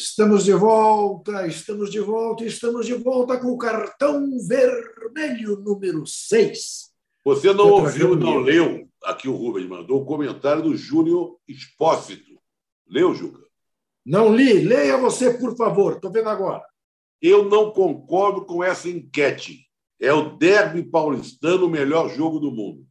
[0.00, 6.90] Estamos de volta, estamos de volta, estamos de volta com o cartão vermelho número 6.
[7.22, 12.40] Você não ouviu, não leu, aqui o Rubens mandou o comentário do Júnior Expósito.
[12.88, 13.46] Leu, Juca?
[14.02, 14.64] Não li.
[14.64, 15.96] Leia você, por favor.
[15.96, 16.64] Estou vendo agora.
[17.20, 19.68] Eu não concordo com essa enquete.
[20.00, 22.88] É o derby paulistano o melhor jogo do mundo.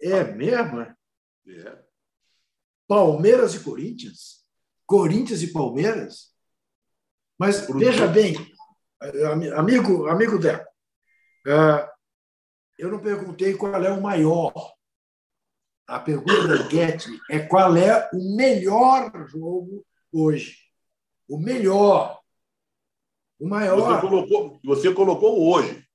[0.00, 0.80] É mesmo?
[0.80, 1.84] É.
[2.88, 4.43] Palmeiras e Corinthians?
[4.86, 6.32] Corinthians e Palmeiras?
[7.38, 8.34] Mas Pro veja bem,
[9.56, 10.66] amigo, amigo Deco,
[11.46, 11.88] é,
[12.78, 14.52] eu não perguntei qual é o maior.
[15.86, 20.64] A pergunta da enquete é qual é o melhor jogo hoje
[21.28, 22.20] o melhor,
[23.38, 23.76] o maior.
[23.76, 25.86] Você colocou, você colocou hoje.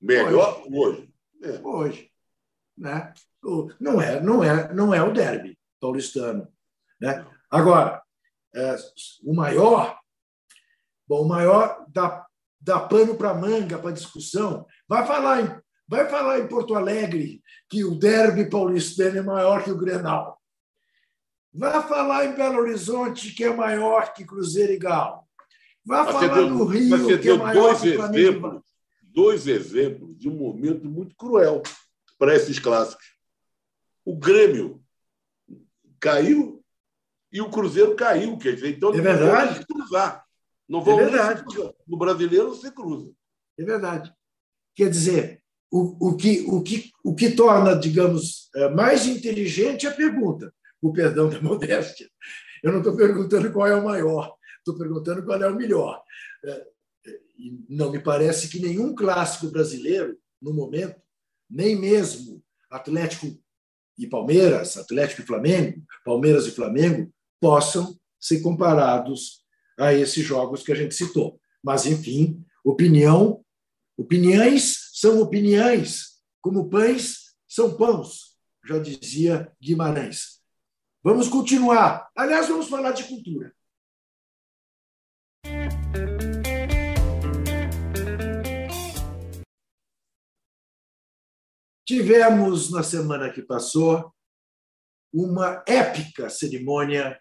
[0.00, 0.72] Melhor hoje.
[0.72, 1.14] Hoje.
[1.42, 1.60] É.
[1.60, 2.12] hoje
[2.76, 3.12] né?
[3.80, 6.48] Não é, não é, não é o derby paulistano,
[7.00, 7.24] né?
[7.50, 8.02] Agora,
[8.54, 8.76] é,
[9.24, 9.98] o maior,
[11.06, 12.26] bom, o maior dá,
[12.60, 14.66] dá pano para manga para discussão.
[14.86, 19.70] Vai falar em, vai falar em Porto Alegre que o derby paulistano é maior que
[19.70, 20.38] o Grenal.
[21.52, 25.22] Vá falar em Belo Horizonte, que é maior que Cruzeiro e Galo.
[25.84, 28.62] Vá mas falar deu, no Rio, que é maior dois que exemplos,
[29.02, 31.62] Dois exemplos de um momento muito cruel
[32.18, 33.06] para esses clássicos.
[34.04, 34.82] O Grêmio
[35.98, 36.57] caiu
[37.32, 38.38] e o Cruzeiro caiu.
[38.38, 39.50] Quer dizer, então é verdade.
[39.50, 40.24] não vão cruzar.
[40.68, 41.44] Não vão é verdade.
[41.86, 43.10] No brasileiro você cruza.
[43.58, 44.12] É verdade.
[44.74, 49.90] Quer dizer, o, o, que, o, que, o que torna, digamos, é, mais inteligente a
[49.90, 52.08] pergunta o perdão da modéstia.
[52.62, 56.02] Eu não estou perguntando qual é o maior, estou perguntando qual é o melhor.
[56.44, 56.66] É,
[57.38, 61.00] e não me parece que nenhum clássico brasileiro, no momento,
[61.48, 63.26] nem mesmo Atlético
[63.96, 69.44] e Palmeiras, Atlético e Flamengo, Palmeiras e Flamengo, possam ser comparados
[69.78, 71.40] a esses jogos que a gente citou.
[71.62, 73.44] Mas, enfim, opinião,
[73.96, 80.40] opiniões são opiniões, como pães são pães, já dizia Guimarães.
[81.02, 82.10] Vamos continuar.
[82.16, 83.54] Aliás, vamos falar de cultura.
[91.86, 94.12] Tivemos, na semana que passou,
[95.10, 97.18] uma épica cerimônia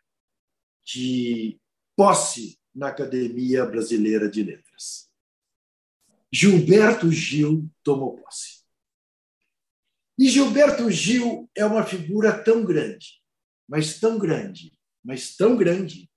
[0.88, 1.60] de
[1.96, 5.10] posse na Academia Brasileira de Letras.
[6.32, 8.64] Gilberto Gil tomou posse.
[10.18, 13.22] E Gilberto Gil é uma figura tão grande
[13.68, 14.74] mas tão grande,
[15.04, 16.10] mas tão grande,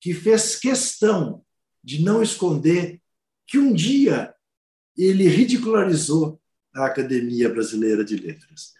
[0.00, 1.44] que fez questão
[1.82, 3.00] de não esconder
[3.46, 4.34] que um dia
[4.96, 6.40] ele ridicularizou
[6.74, 8.74] a Academia Brasileira de Letras,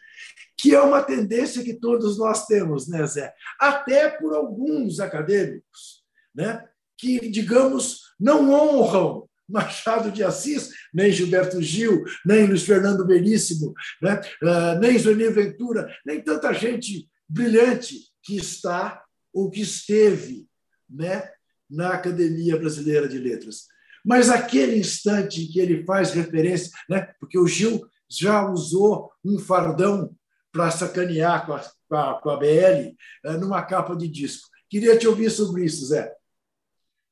[0.58, 3.32] que é uma tendência que todos nós temos, né, Zé?
[3.60, 6.02] Até por alguns acadêmicos,
[6.34, 6.64] né?
[6.98, 14.20] que, digamos, não honram Machado de Assis, nem Gilberto Gil, nem Luiz Fernando Veríssimo, né?
[14.42, 20.48] uh, nem Zoni Ventura, nem tanta gente brilhante que está ou que esteve
[20.88, 21.30] né,
[21.70, 23.66] na Academia Brasileira de Letras.
[24.04, 29.38] Mas aquele instante em que ele faz referência, né, porque o Gil já usou um
[29.38, 30.12] fardão
[30.56, 34.48] para sacanear com a, com a, com a BL uh, numa capa de disco.
[34.70, 36.14] Queria te ouvir sobre isso, Zé.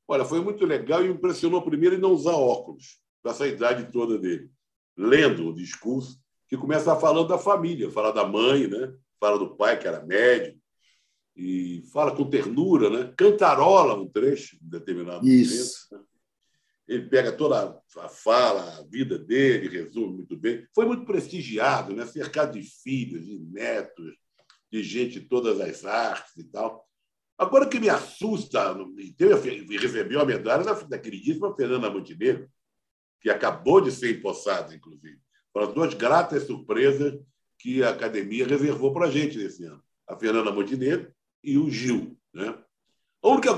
[0.09, 4.19] Olha, foi muito legal e impressionou primeiro em não usar óculos, com essa idade toda
[4.19, 4.51] dele.
[4.97, 8.95] Lendo o discurso, que começa falando da família, fala da mãe, né?
[9.21, 10.59] fala do pai, que era médico,
[11.37, 13.13] e fala com ternura, né?
[13.17, 15.89] cantarola um trecho em determinado Isso.
[15.91, 16.07] momento.
[16.07, 16.14] Né?
[16.95, 20.65] Ele pega toda a fala, a vida dele, resume muito bem.
[20.73, 22.07] Foi muito prestigiado, né?
[22.07, 24.15] cercado de filhos, de netos,
[24.71, 26.89] de gente de todas as artes e tal.
[27.37, 28.77] Agora, o que me assusta,
[29.19, 29.41] eu
[29.81, 32.49] recebi uma medalha da, da queridíssima Fernanda Montenegro,
[33.21, 35.19] que acabou de ser empossada, inclusive.
[35.53, 37.19] Foram as duas gratas surpresas
[37.59, 39.83] que a academia reservou para a gente nesse ano.
[40.07, 42.17] A Fernanda Montenegro e o Gil.
[42.33, 42.57] Né?
[43.25, 43.57] A única,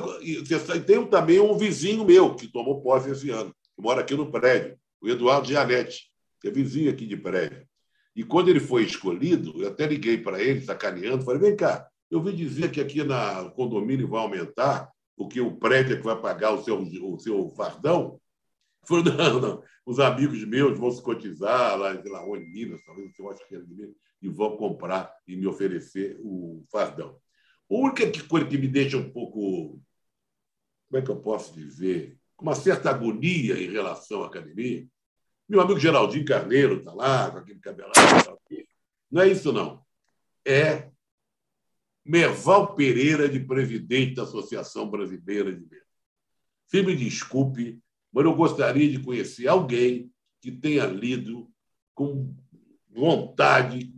[0.87, 4.79] tem também um vizinho meu que tomou posse esse ano, que mora aqui no prédio,
[5.01, 6.09] o Eduardo Gianetti,
[6.41, 7.67] que é vizinho aqui de prédio.
[8.15, 12.21] E quando ele foi escolhido, eu até liguei para ele, sacaneando, falei: vem cá, eu
[12.21, 16.53] ouvi dizer que aqui na condomínio vai aumentar, porque o prédio é que vai pagar
[16.53, 18.21] o seu, o seu fardão.
[18.87, 19.63] Falei, não, não.
[19.85, 23.57] Os amigos meus vão se cotizar lá, sei lá, onde, Minas, talvez, eu acho que
[23.57, 27.19] é de Minas, e vão comprar e me oferecer o fardão.
[27.69, 29.81] A única coisa que me deixa um pouco,
[30.89, 34.87] como é que eu posso dizer, com uma certa agonia em relação à academia,
[35.49, 37.97] meu amigo Geraldinho Carneiro está lá, com aquele cabelado.
[39.11, 39.85] Não é isso, não.
[40.45, 40.91] É
[42.05, 45.83] Merval Pereira, de presidente da Associação Brasileira de Letras.
[46.67, 47.81] Se me desculpe,
[48.13, 51.51] mas eu gostaria de conhecer alguém que tenha lido
[51.95, 52.35] com
[52.91, 53.93] vontade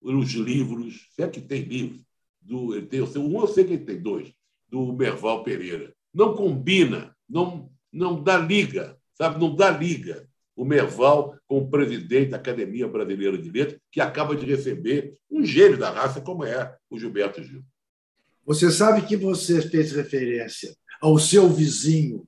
[0.00, 2.00] os livros, se é que tem livros,
[2.48, 4.32] do, ele tem um, eu sei que ele tem dois,
[4.68, 5.94] do Merval Pereira.
[6.12, 9.38] Não combina, não, não dá liga, sabe?
[9.38, 14.34] Não dá liga o Merval com o presidente da Academia Brasileira de Letras, que acaba
[14.34, 17.62] de receber um gênio da raça como é o Gilberto Gil.
[18.44, 22.26] Você sabe que você fez referência ao seu vizinho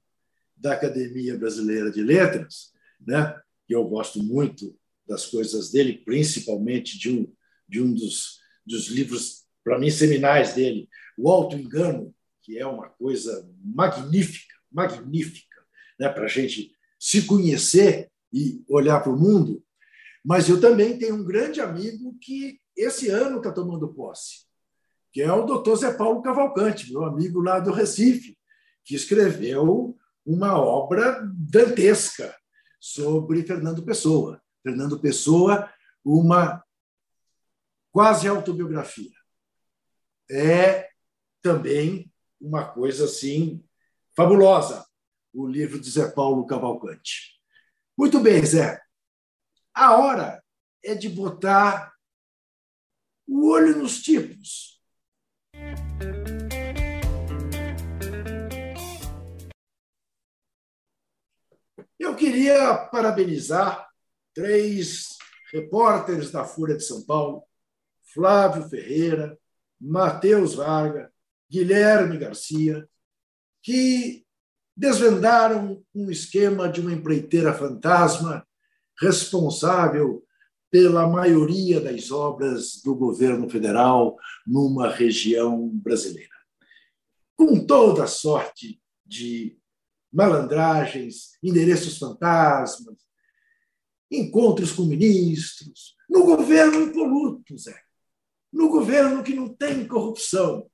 [0.56, 2.72] da Academia Brasileira de Letras,
[3.04, 3.34] né?
[3.66, 4.76] que eu gosto muito
[5.08, 7.32] das coisas dele, principalmente de um,
[7.68, 12.88] de um dos, dos livros, para mim, seminais dele, O Alto Engano, que é uma
[12.88, 15.56] coisa magnífica, magnífica,
[15.98, 16.08] né?
[16.08, 19.62] para a gente se conhecer e olhar para o mundo,
[20.24, 24.46] mas eu também tenho um grande amigo que esse ano está tomando posse,
[25.12, 28.36] que é o doutor Zé Paulo Cavalcante, meu amigo lá do Recife,
[28.84, 32.34] que escreveu uma obra dantesca
[32.78, 34.40] sobre Fernando Pessoa.
[34.62, 35.68] Fernando Pessoa,
[36.04, 36.62] uma
[37.90, 39.19] quase autobiografia.
[40.32, 40.88] É
[41.42, 42.08] também
[42.40, 43.64] uma coisa assim
[44.16, 44.86] fabulosa,
[45.32, 47.40] o livro de Zé Paulo Cavalcante.
[47.98, 48.80] Muito bem, Zé.
[49.74, 50.40] A hora
[50.84, 51.92] é de botar
[53.26, 54.80] o olho nos tipos.
[61.98, 63.88] Eu queria parabenizar
[64.32, 65.16] três
[65.52, 67.42] repórteres da Folha de São Paulo,
[68.14, 69.39] Flávio Ferreira,
[69.80, 71.10] Matheus Varga,
[71.50, 72.88] Guilherme Garcia,
[73.62, 74.24] que
[74.76, 78.46] desvendaram um esquema de uma empreiteira fantasma
[79.00, 80.24] responsável
[80.70, 84.16] pela maioria das obras do governo federal
[84.46, 86.30] numa região brasileira.
[87.36, 89.58] Com toda sorte de
[90.12, 92.98] malandragens, endereços fantasmas,
[94.10, 97.89] encontros com ministros, no governo impoluto, Zé.
[98.52, 100.68] No governo que não tem corrupção,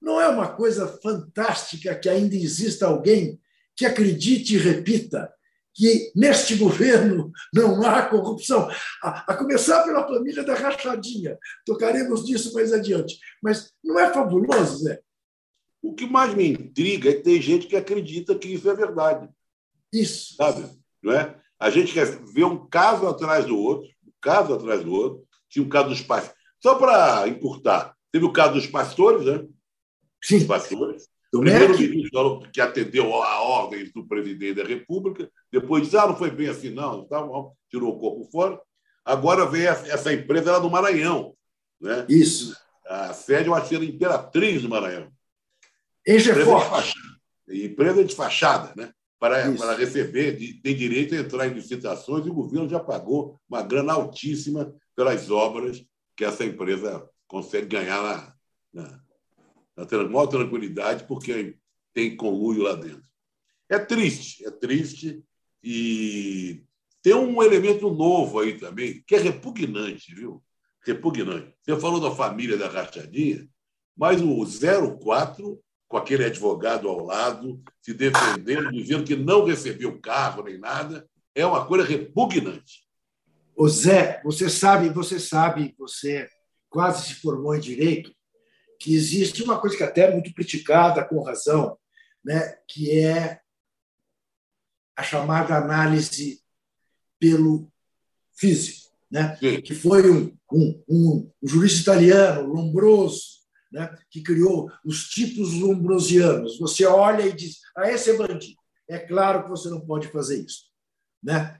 [0.00, 3.40] não é uma coisa fantástica que ainda exista alguém
[3.76, 5.32] que acredite e repita
[5.74, 8.70] que neste governo não há corrupção,
[9.02, 11.36] a, a, começar pela família da rachadinha.
[11.66, 13.18] Tocaremos disso mais adiante.
[13.42, 15.00] Mas não é fabuloso, Zé?
[15.82, 19.28] O que mais me intriga é que tem gente que acredita que isso é verdade.
[19.92, 20.34] Isso.
[20.34, 20.70] Sabe?
[21.02, 21.36] Não é?
[21.58, 25.26] A gente quer ver um caso atrás do outro, um caso atrás do outro.
[25.48, 26.04] Tinha o caso dos.
[26.64, 29.46] Só para encurtar, teve o caso dos pastores, né?
[30.22, 30.46] Sim.
[30.46, 31.06] pastores.
[31.30, 36.30] O primeiro-ministro que atendeu a ordem do presidente da República, depois disse: ah, não foi
[36.30, 37.22] bem assim, não, tá
[37.68, 38.58] tirou o corpo fora.
[39.04, 41.34] Agora vem essa empresa lá do Maranhão.
[41.78, 42.06] Né?
[42.08, 42.56] Isso.
[42.86, 45.12] A sede, eu acho que era Imperatriz do Maranhão.
[46.06, 46.94] Em Geforte.
[47.46, 48.90] E empresa de fachada, né?
[49.20, 53.60] Para, para receber, tem direito a entrar em licitações e o governo já pagou uma
[53.60, 55.84] grana altíssima pelas obras
[56.16, 58.34] que essa empresa consegue ganhar
[58.72, 59.02] na,
[59.76, 61.56] na, na maior tranquilidade, porque
[61.92, 63.08] tem conluio lá dentro.
[63.68, 65.24] É triste, é triste.
[65.62, 66.62] E
[67.02, 70.42] tem um elemento novo aí também, que é repugnante, viu?
[70.84, 71.54] Repugnante.
[71.62, 73.48] Você falou da família da Rachadinha,
[73.96, 74.44] mas o
[74.98, 81.08] 04, com aquele advogado ao lado, se defendendo, dizendo que não recebeu carro nem nada,
[81.34, 82.83] é uma coisa repugnante.
[83.56, 86.28] O Zé, você sabe, você sabe, você
[86.68, 88.12] quase se formou em direito,
[88.80, 91.78] que existe uma coisa que até é muito criticada com razão,
[92.24, 93.40] né, que é
[94.96, 96.40] a chamada análise
[97.18, 97.70] pelo
[98.34, 99.36] físico, né?
[99.36, 103.22] que foi um, um, um, um jurista italiano, Lombroso,
[103.72, 103.96] né?
[104.10, 106.58] que criou os tipos lombrosianos.
[106.58, 108.56] Você olha e diz, ah, esse é bandido.
[108.88, 110.64] É claro que você não pode fazer isso.
[111.22, 111.58] Né?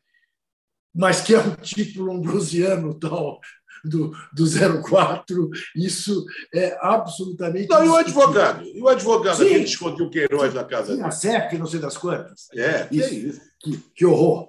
[0.94, 3.40] Mas que é um tipo lombrosiano tal,
[3.84, 6.24] do, do 04, isso
[6.54, 7.68] é absolutamente.
[7.68, 8.64] Não, e o advogado?
[8.64, 11.06] E o advogado, sim, aquele que escondeu o Queiroz na casa dele?
[11.06, 12.48] A CEP, não sei das quantas.
[12.54, 13.08] É, isso.
[13.08, 13.40] Que, isso.
[13.60, 14.48] que, que horror.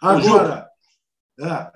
[0.00, 0.68] Agora.
[1.40, 1.72] Ah,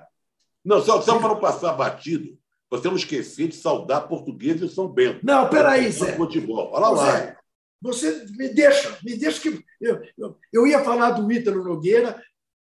[0.63, 2.37] não, só, só para não passar batido,
[2.81, 5.19] temos que esquecer de saudar português e São Bento.
[5.23, 6.15] Não, peraí, Zé.
[6.15, 6.71] Futebol.
[6.71, 7.11] Olha lá.
[7.11, 7.37] Zé,
[7.81, 9.65] você me deixa, me deixa que.
[9.81, 12.21] Eu, eu, eu ia falar do Ítalo Nogueira,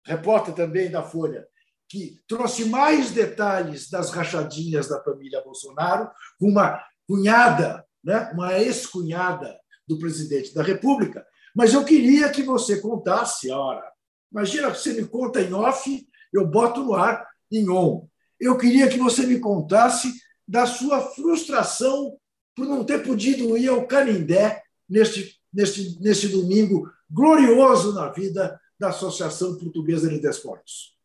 [0.05, 1.47] repórter também da Folha
[1.87, 9.55] que trouxe mais detalhes das rachadinhas da família Bolsonaro, com uma cunhada, né, uma ex-cunhada
[9.87, 11.25] do presidente da República.
[11.55, 13.83] Mas eu queria que você contasse, ora,
[14.31, 18.07] imagina que você me conta em off, eu boto no ar em on.
[18.39, 20.11] Eu queria que você me contasse
[20.47, 22.17] da sua frustração
[22.55, 28.89] por não ter podido ir ao Canindé neste, neste, neste domingo glorioso na vida da
[28.89, 30.95] Associação Portuguesa de Desportos.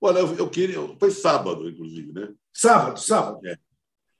[0.00, 0.78] Olha, eu, queria.
[0.98, 2.32] Foi sábado, inclusive, né?
[2.52, 3.46] Sábado, sábado.
[3.46, 3.56] É.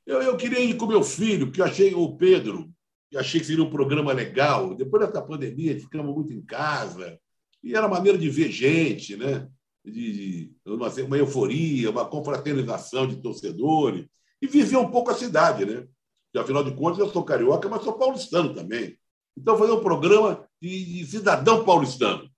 [0.06, 2.70] Eu, eu queria ir com meu filho, que eu achei o Pedro,
[3.10, 4.74] que achei que seria um programa legal.
[4.74, 7.18] Depois dessa pandemia, ficamos muito em casa.
[7.62, 9.48] E era maneira de ver gente, né?
[9.82, 14.06] De, de uma, uma euforia, uma confraternização de torcedores.
[14.40, 15.86] E viver um pouco a cidade, né?
[16.34, 18.96] E, afinal de contas, eu sou carioca, mas sou paulistano também.
[19.36, 22.29] Então, fazer um programa de, de cidadão paulistano.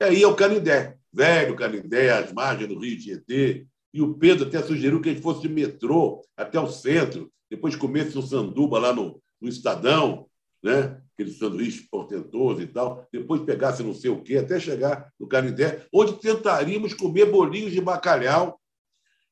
[0.00, 3.66] E aí é o Canindé velho Canindé, às margens do Rio Tietê.
[3.92, 7.74] E o Pedro até sugeriu que a gente fosse de metrô até o centro, depois
[7.74, 10.28] comesse um sanduba lá no, no Estadão,
[10.62, 11.02] né?
[11.12, 15.84] aquele sanduíche portentoso e tal, depois pegasse não sei o quê, até chegar no Canindé,
[15.92, 18.60] onde tentaríamos comer bolinhos de bacalhau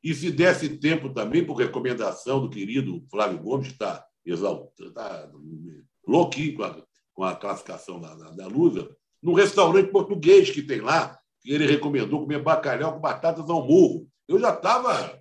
[0.02, 5.30] e se desse tempo também, por recomendação do querido Flávio Gomes, que está exaltado, está
[6.06, 6.82] louquinho com a,
[7.14, 8.88] com a classificação da, da, da Lusa,
[9.22, 14.08] num restaurante português que tem lá, que ele recomendou comer bacalhau com batatas ao murro.
[14.26, 15.18] Eu já estava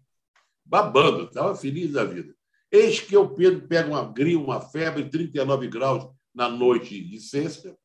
[0.66, 2.36] babando, estava feliz da vida.
[2.72, 7.76] Eis que o Pedro pega uma grima, uma febre, 39 graus na noite de sexta,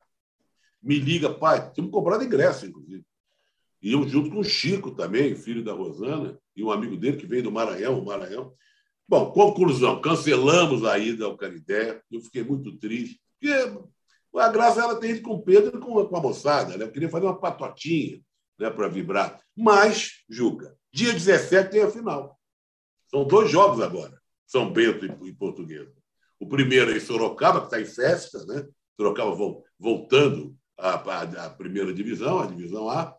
[0.83, 3.05] me liga, pai, tínhamos comprado ingresso, inclusive.
[3.81, 7.27] E eu junto com o Chico também, filho da Rosana, e um amigo dele que
[7.27, 8.53] veio do Maranhão, o Maranhão.
[9.09, 13.73] Bom, conclusão, cancelamos a ida ao Canidé, eu fiquei muito triste, porque
[14.39, 16.77] a graça ela tem ido com o Pedro e com, a moçada.
[16.77, 16.85] Né?
[16.85, 18.21] Eu queria fazer uma patotinha
[18.59, 19.41] né, para vibrar.
[19.57, 22.39] Mas, Juca, dia 17 tem a final.
[23.09, 25.93] São dois jogos agora, São Bento e, e Portuguesa.
[26.41, 28.67] O primeiro é em Sorocaba, que está em festa, né?
[28.97, 29.37] Sorocaba
[29.79, 33.15] voltando à, à, à primeira divisão, a divisão A.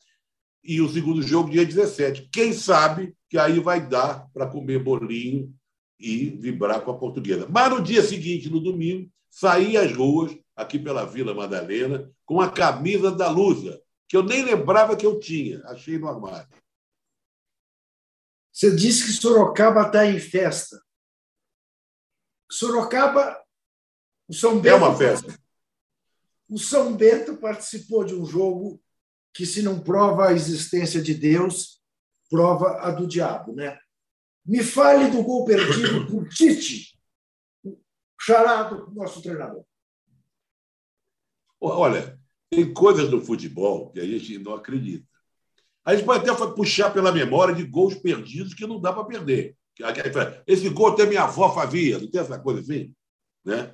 [0.64, 2.30] E o segundo jogo, dia 17.
[2.32, 5.53] Quem sabe que aí vai dar para comer bolinho
[5.99, 7.47] e vibrar com a portuguesa.
[7.49, 12.51] Mas no dia seguinte, no domingo, saí às ruas aqui pela Vila Madalena, com a
[12.51, 16.47] camisa da Lusa, que eu nem lembrava que eu tinha, achei no armário.
[18.51, 20.79] Você disse que Sorocaba está em festa.
[22.51, 23.43] Sorocaba,
[24.27, 24.67] o São Bento.
[24.67, 25.35] É uma festa.
[26.47, 28.79] O São Bento participou de um jogo
[29.33, 31.81] que, se não prova a existência de Deus,
[32.29, 33.79] prova a do diabo, né?
[34.45, 36.99] Me fale do gol perdido por Tite,
[38.19, 39.65] charado nosso treinador.
[41.66, 45.07] Olha, tem coisas no futebol que a gente não acredita.
[45.86, 49.55] A gente pode até puxar pela memória de gols perdidos que não dá para perder.
[50.45, 52.93] Esse gol até minha avó fazia, não tem essa coisa assim?
[53.43, 53.74] Né?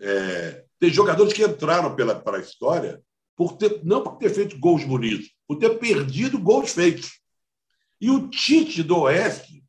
[0.00, 3.02] É, tem jogadores que entraram pela, pela história
[3.36, 7.20] por ter, não por ter feito gols bonitos, por ter perdido gols feitos.
[8.00, 9.64] E o Tite do Oeste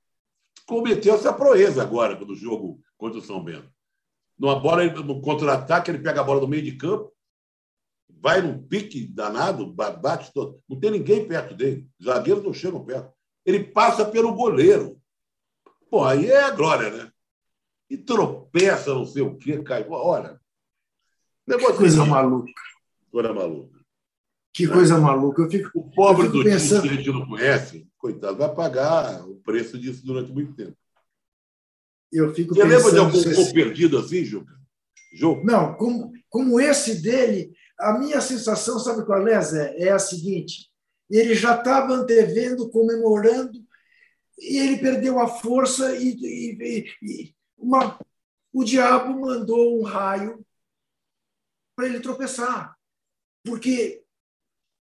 [0.65, 3.69] cometeu essa proeza agora no jogo contra o São Bento.
[4.37, 7.11] Numa bola, no contra-ataque, ele pega a bola no meio de campo,
[8.21, 10.61] vai num pique danado, bate todo.
[10.67, 11.87] Não tem ninguém perto dele.
[11.99, 13.11] Os zagueiros não chegam perto.
[13.45, 14.99] Ele passa pelo goleiro.
[15.89, 17.11] Pô, aí é a glória, né?
[17.89, 19.85] E tropeça, não sei o quê, cai.
[19.89, 20.39] Olha.
[21.47, 22.51] Negócio que coisa maluca.
[23.11, 23.79] Coisa maluca.
[24.53, 25.41] Que coisa maluca.
[25.41, 26.83] Eu fico, o pobre fico do pensando...
[26.83, 30.77] que a gente não conhece, coitado, vai pagar o preço disso durante muito tempo.
[32.11, 34.53] Eu fico Você pensando, lembra de algum gol perdido assim, Juca?
[35.13, 35.43] Jogo?
[35.43, 39.75] Não, como, como esse dele, a minha sensação, sabe qual é, Zé?
[39.77, 40.69] É a seguinte:
[41.09, 43.59] ele já estava antevendo, comemorando,
[44.37, 47.99] e ele perdeu a força e, e, e uma,
[48.53, 50.45] o diabo mandou um raio
[51.75, 52.75] para ele tropeçar.
[53.43, 54.03] Porque.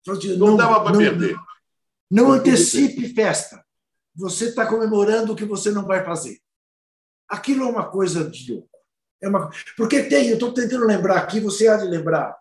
[0.06, 1.36] Não, não dava para perder.
[2.10, 3.64] Não, não antecipe festa.
[4.16, 6.40] Você está comemorando o que você não vai fazer.
[7.30, 8.70] Aquilo é uma coisa de louco.
[9.22, 9.50] É uma...
[9.78, 12.36] Porque tem, eu estou tentando lembrar aqui, você há de lembrar,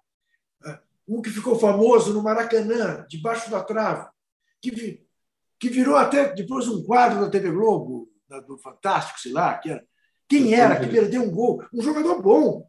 [1.11, 4.09] um que ficou famoso no Maracanã, debaixo da trave,
[4.63, 5.05] que,
[5.59, 8.09] que virou até depois um quadro da TV Globo,
[8.47, 9.85] do Fantástico, sei lá, que era.
[10.29, 11.65] Quem era que perdeu um gol?
[11.75, 12.65] Um jogador bom.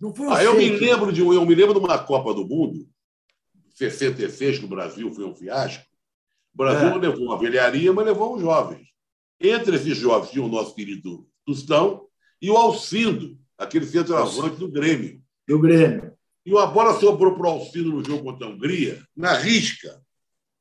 [0.00, 2.46] Não foi um ah, eu me lembro de eu me lembro de uma Copa do
[2.46, 2.88] Mundo,
[3.74, 5.84] 66, no Brasil foi um fiasco.
[6.54, 6.90] O Brasil é.
[6.90, 8.88] não levou uma velharia, mas levou uns jovens.
[9.38, 12.06] Entre esses jovens tinha o nosso querido Tostão
[12.40, 15.22] e o Alcindo, aquele centroavante do Grêmio.
[15.46, 16.15] Do Grêmio.
[16.46, 20.00] E uma bola sobrou para o Alcino no jogo contra a Hungria, na risca,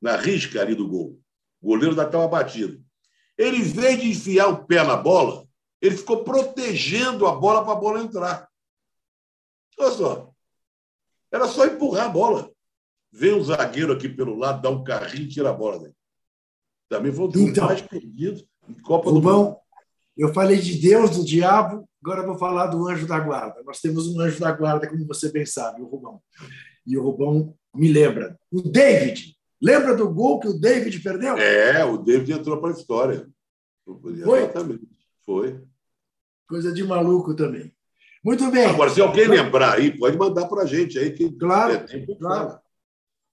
[0.02, 1.22] na risca ali do gol.
[1.62, 2.84] O goleiro da estava batido.
[3.38, 5.48] Ele, em vez de enfiar o pé na bola,
[5.80, 8.50] ele ficou protegendo a bola para a bola entrar.
[9.78, 10.32] Olha só.
[11.32, 12.52] Era só empurrar a bola.
[13.12, 15.96] Vem um zagueiro aqui pelo lado, dá um carrinho e tira a bola dele.
[16.90, 19.56] Também foi um dos então, mais perdidos em Copa do Mundo.
[20.18, 23.61] Eu falei de Deus, do diabo, agora vou falar do anjo da guarda.
[23.63, 26.22] Nós temos um anjo da guarda, como você bem sabe, o Rubão.
[26.86, 28.39] E o Rubão me lembra.
[28.51, 29.36] O David.
[29.61, 31.38] Lembra do gol que o David perdeu?
[31.38, 33.28] É, o David entrou para a história.
[34.24, 34.39] Foi?
[34.39, 34.88] Exatamente.
[35.26, 35.61] Foi.
[36.47, 37.74] Coisa de maluco também.
[38.24, 38.66] Muito bem.
[38.66, 41.11] Agora, se alguém lembrar aí, pode mandar para a gente aí.
[41.11, 42.59] Que claro, é tempo, claro,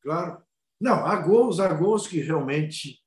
[0.02, 0.42] claro.
[0.80, 2.98] Não, há gols, há gols que realmente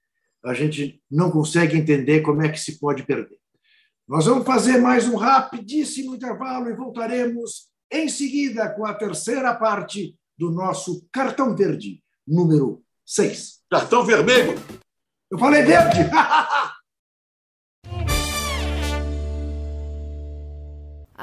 [0.44, 3.38] a gente não consegue entender como é que se pode perder.
[4.08, 10.16] Nós vamos fazer mais um rapidíssimo intervalo e voltaremos em seguida com a terceira parte
[10.38, 13.62] do nosso cartão verde, número 6.
[13.68, 14.60] Cartão vermelho?
[15.32, 15.98] Eu falei verde!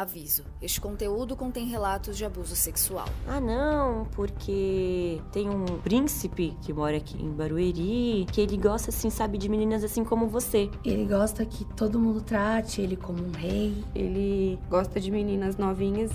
[0.02, 3.06] Aviso: este conteúdo contém relatos de abuso sexual.
[3.24, 9.10] Ah, não, porque tem um príncipe que mora aqui em Barueri, que ele gosta, assim,
[9.10, 10.68] sabe, de meninas assim como você.
[10.84, 13.84] Ele gosta que todo mundo trate ele como um rei.
[13.94, 16.10] Ele gosta de meninas novinhas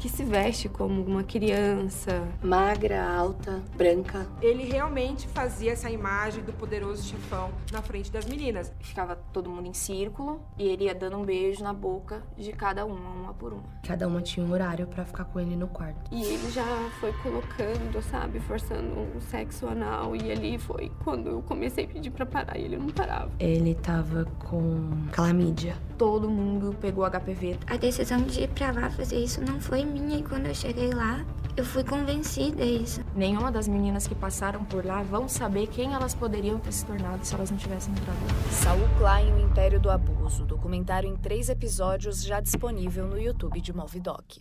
[0.00, 2.26] que se veste como uma criança.
[2.42, 4.26] Magra, alta, branca.
[4.40, 8.72] Ele realmente fazia essa imagem do poderoso chefão na frente das meninas.
[8.80, 12.86] Ficava todo mundo em círculo e ele ia dando um beijo na boca de cada
[12.86, 13.62] uma, uma por uma.
[13.86, 16.10] Cada uma tinha um horário para ficar com ele no quarto.
[16.10, 16.64] E ele já
[16.98, 20.16] foi colocando, sabe, forçando um sexo anal.
[20.16, 23.30] E ali foi quando eu comecei a pedir para parar e ele não parava.
[23.38, 25.76] Ele tava com calamídia.
[25.98, 27.58] Todo mundo pegou HPV.
[27.66, 30.90] A decisão de ir pra lá fazer isso não foi minha e quando eu cheguei
[30.90, 31.24] lá,
[31.56, 33.00] eu fui convencida isso.
[33.14, 37.24] Nenhuma das meninas que passaram por lá vão saber quem elas poderiam ter se tornado
[37.24, 38.50] se elas não tivessem entrado lá.
[38.52, 43.72] Saul Klein, o Império do Abuso, documentário em três episódios já disponível no YouTube de
[43.72, 44.40] Movidoc.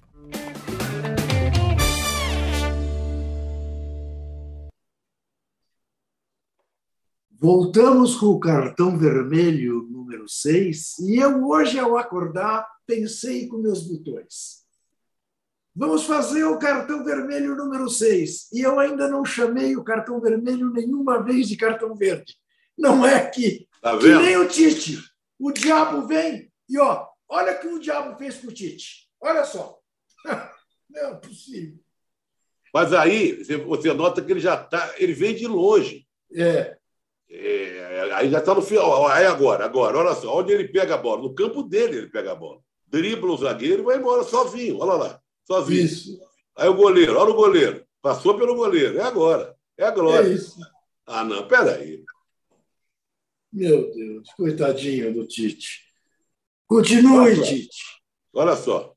[7.42, 13.88] Voltamos com o cartão vermelho número 6 e eu hoje ao acordar pensei com meus
[13.88, 14.60] botões.
[15.76, 18.52] Vamos fazer o cartão vermelho número 6.
[18.52, 22.36] E eu ainda não chamei o cartão vermelho nenhuma vez de cartão verde.
[22.78, 25.00] Não é que, tá que nem o Tite.
[25.38, 29.10] O diabo vem e ó, olha o que o diabo fez com o Tite.
[29.22, 29.78] Olha só.
[30.90, 31.78] Não é possível.
[32.74, 36.06] Mas aí você nota que ele já está, ele vem de longe.
[36.34, 36.78] É.
[37.30, 39.08] é aí já está no final.
[39.08, 41.22] Aí agora, agora, olha só, onde ele pega a bola?
[41.22, 42.60] No campo dele ele pega a bola.
[42.88, 44.80] Dribla o zagueiro e vai embora sozinho.
[44.80, 45.86] Olha lá sozinho.
[45.86, 46.20] Isso.
[46.56, 47.84] Aí o goleiro, olha o goleiro.
[48.02, 49.00] Passou pelo goleiro.
[49.00, 49.56] É agora.
[49.78, 50.28] É a glória.
[50.28, 50.60] É isso.
[51.08, 52.04] Ah, não, peraí.
[53.52, 55.86] Meu Deus, coitadinho do Tite.
[56.68, 57.84] Continue, olha Tite.
[58.32, 58.94] Olha só.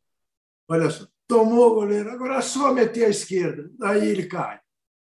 [0.69, 1.07] Olha só.
[1.27, 3.71] Tomou o goleiro, agora é só meter à esquerda.
[3.79, 4.61] Daí ele cai.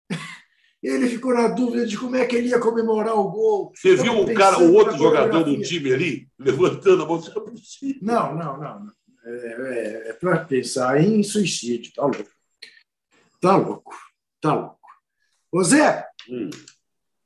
[0.82, 3.70] Ele ficou na dúvida de como é que ele ia comemorar o gol.
[3.74, 7.22] Você viu o cara, o outro jogador do time ali, levantando a mão?
[8.00, 8.86] Não, não, não.
[8.86, 8.92] É,
[9.30, 12.30] é, é para pensar em suicídio, tá louco.
[13.40, 13.96] Tá louco,
[14.40, 14.80] tá louco.
[15.52, 16.50] Ô Zé, Hum.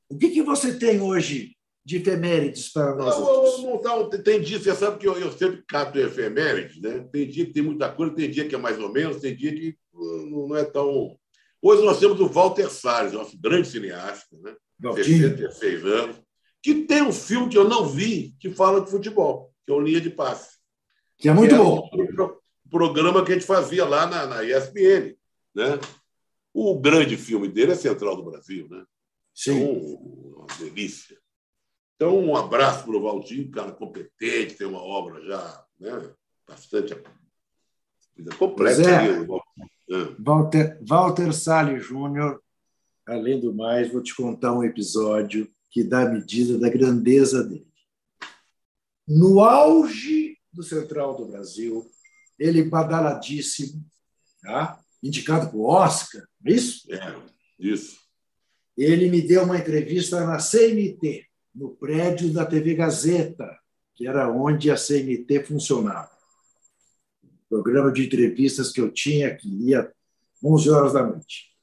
[0.08, 3.18] o que, que você tem hoje de efemérides para nós?
[3.18, 7.06] Não, não, tem dia, você sabe que eu, eu sempre cato efemérides, né?
[7.12, 9.54] Tem dia que tem muita coisa, tem dia que é mais ou menos, tem dia
[9.54, 11.18] que uh, não é tão.
[11.60, 14.54] Hoje nós temos o Walter Salles, nosso grande cineasta, né?
[14.78, 15.28] Valtinho.
[15.28, 16.16] 66 anos,
[16.62, 19.80] que tem um filme que eu não vi que fala de futebol, que é o
[19.80, 20.58] Linha de Passe.
[21.18, 21.88] Que é muito Que bom.
[21.92, 25.16] um pro- programa que a gente fazia lá na, na ESPN.
[25.54, 25.78] Né?
[26.52, 28.68] O grande filme dele é Central do Brasil.
[28.68, 28.84] Né?
[29.34, 29.62] Sim.
[29.62, 29.80] Então,
[30.36, 31.16] uma delícia.
[31.96, 36.10] Então, um abraço para o Valtinho, cara competente, tem uma obra já né?
[36.46, 36.94] bastante
[38.38, 38.82] completa.
[38.82, 39.20] É.
[39.20, 39.36] o.
[39.36, 42.42] Ah, Walter, Walter Salles Júnior,
[43.06, 47.66] além do mais, vou te contar um episódio que dá a medida da grandeza dele.
[49.06, 51.90] No auge do Central do Brasil,
[52.38, 53.84] ele badaladíssimo,
[54.42, 54.80] tá?
[55.02, 56.92] indicado para o Oscar, não é isso?
[56.92, 57.22] É,
[57.58, 57.98] isso.
[58.76, 63.58] Ele me deu uma entrevista na CNT, no prédio da TV Gazeta,
[63.94, 66.10] que era onde a CNT funcionava.
[67.48, 69.92] Programa de entrevistas que eu tinha, que ia
[70.42, 71.54] 11 horas da noite.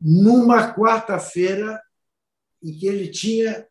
[0.00, 1.82] Numa quarta-feira,
[2.62, 3.66] em que ele tinha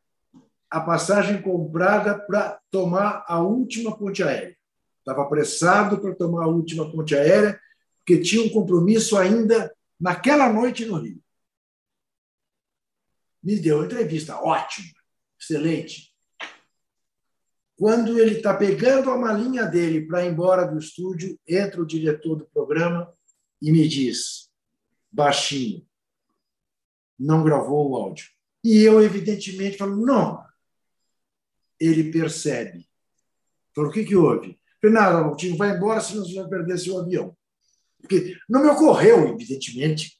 [0.69, 4.55] a passagem comprada para tomar a última ponte aérea.
[4.99, 7.59] Estava apressado para tomar a última ponte aérea,
[7.99, 11.23] porque tinha um compromisso ainda naquela noite no Rio
[13.45, 14.91] me deu entrevista ótima,
[15.39, 16.11] excelente.
[17.77, 22.37] Quando ele está pegando a malinha dele para ir embora do estúdio, entra o diretor
[22.37, 23.13] do programa
[23.61, 24.49] e me diz,
[25.11, 25.85] baixinho,
[27.19, 28.25] não gravou o áudio.
[28.63, 30.43] E eu, evidentemente, falo, não.
[31.79, 32.87] Ele percebe.
[33.73, 34.59] Falou, o que, que houve?
[34.81, 37.35] Falei, nada, Valtinho, vai embora, senão você vai perder seu avião.
[37.99, 40.19] Porque não me ocorreu, evidentemente,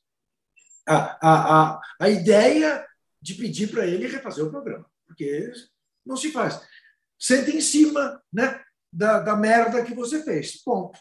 [0.88, 2.86] a, a, a, a ideia
[3.22, 5.52] de pedir para ele refazer o programa, porque
[6.06, 6.62] não se faz.
[7.18, 10.62] Senta em cima né, da, da merda que você fez.
[10.62, 11.00] Ponto.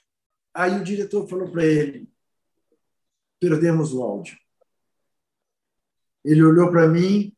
[0.54, 2.08] Aí o diretor falou para ele:
[3.40, 4.38] perdemos o áudio.
[6.24, 7.36] Ele olhou para mim,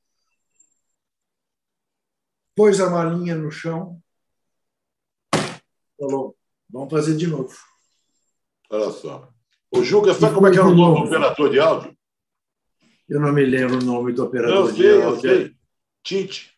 [2.57, 4.01] pôs a malinha no chão,
[6.01, 6.37] falou:
[6.69, 7.55] vamos fazer de novo.
[8.71, 9.31] Olha só.
[9.71, 11.97] Ô, Juca, sabe como é que era o nome do operador de áudio?
[13.09, 15.21] Eu não me lembro o nome do operador Eu de sei, eu áudio.
[15.21, 15.57] sei.
[16.03, 16.53] Tite.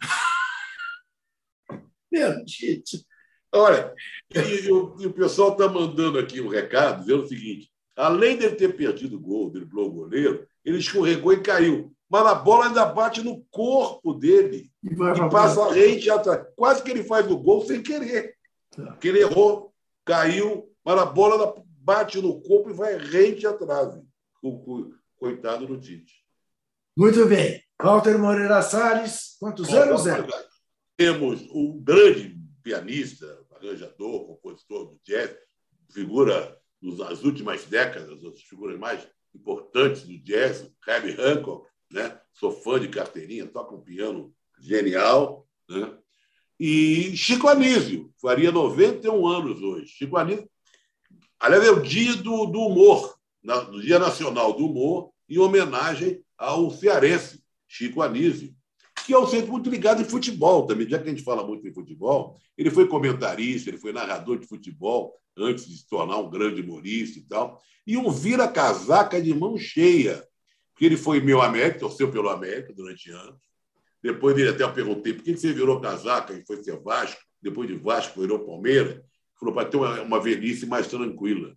[2.10, 3.04] Meu, Tite.
[3.52, 3.92] Olha,
[4.34, 8.36] e, e o, e o pessoal está mandando aqui um recado dizendo o seguinte: além
[8.36, 11.94] dele ter perdido o gol, driblou o goleiro, ele escorregou e caiu.
[12.10, 15.86] Mas a bola ainda bate no corpo dele E vai e passa frente.
[15.94, 16.44] rente atrás.
[16.56, 18.34] Quase que ele faz o gol sem querer.
[18.74, 19.72] Porque ele errou,
[20.04, 23.96] caiu, mas a bola bate no corpo e vai rente atrás.
[24.42, 26.14] O, coitado do Tite.
[26.96, 27.62] Muito bem.
[27.80, 30.26] Walter Moreira Salles, quantos anos é?
[30.96, 35.34] Temos o grande pianista, arranjador, compositor do jazz,
[35.92, 42.18] figura das últimas décadas, das figuras mais importantes do jazz, Herbie Hancock, né?
[42.32, 45.92] Sou fã de carteirinha, toca um piano genial, né?
[46.58, 49.86] E Chico Anísio, faria 91 anos hoje.
[49.86, 50.48] Chico Anísio,
[51.38, 56.22] aliás, é o dia do, do humor, na- do Dia Nacional do Humor, em homenagem
[56.36, 58.54] ao cearense, Chico Anísio,
[59.06, 60.86] que é um centro muito ligado em futebol também.
[60.88, 64.46] Já que a gente fala muito em futebol, ele foi comentarista, ele foi narrador de
[64.46, 67.58] futebol antes de se tornar um grande humorista e tal.
[67.86, 70.22] E um vira-casaca de mão cheia,
[70.80, 73.38] porque ele foi meu América, torceu pelo América durante anos.
[74.02, 77.68] Depois dele até eu perguntei por que você virou casaca e foi ser Vasco, depois
[77.68, 78.94] de Vasco virou Palmeiras.
[78.94, 79.04] Ele
[79.38, 81.54] Falou para ter uma, uma velhice mais tranquila.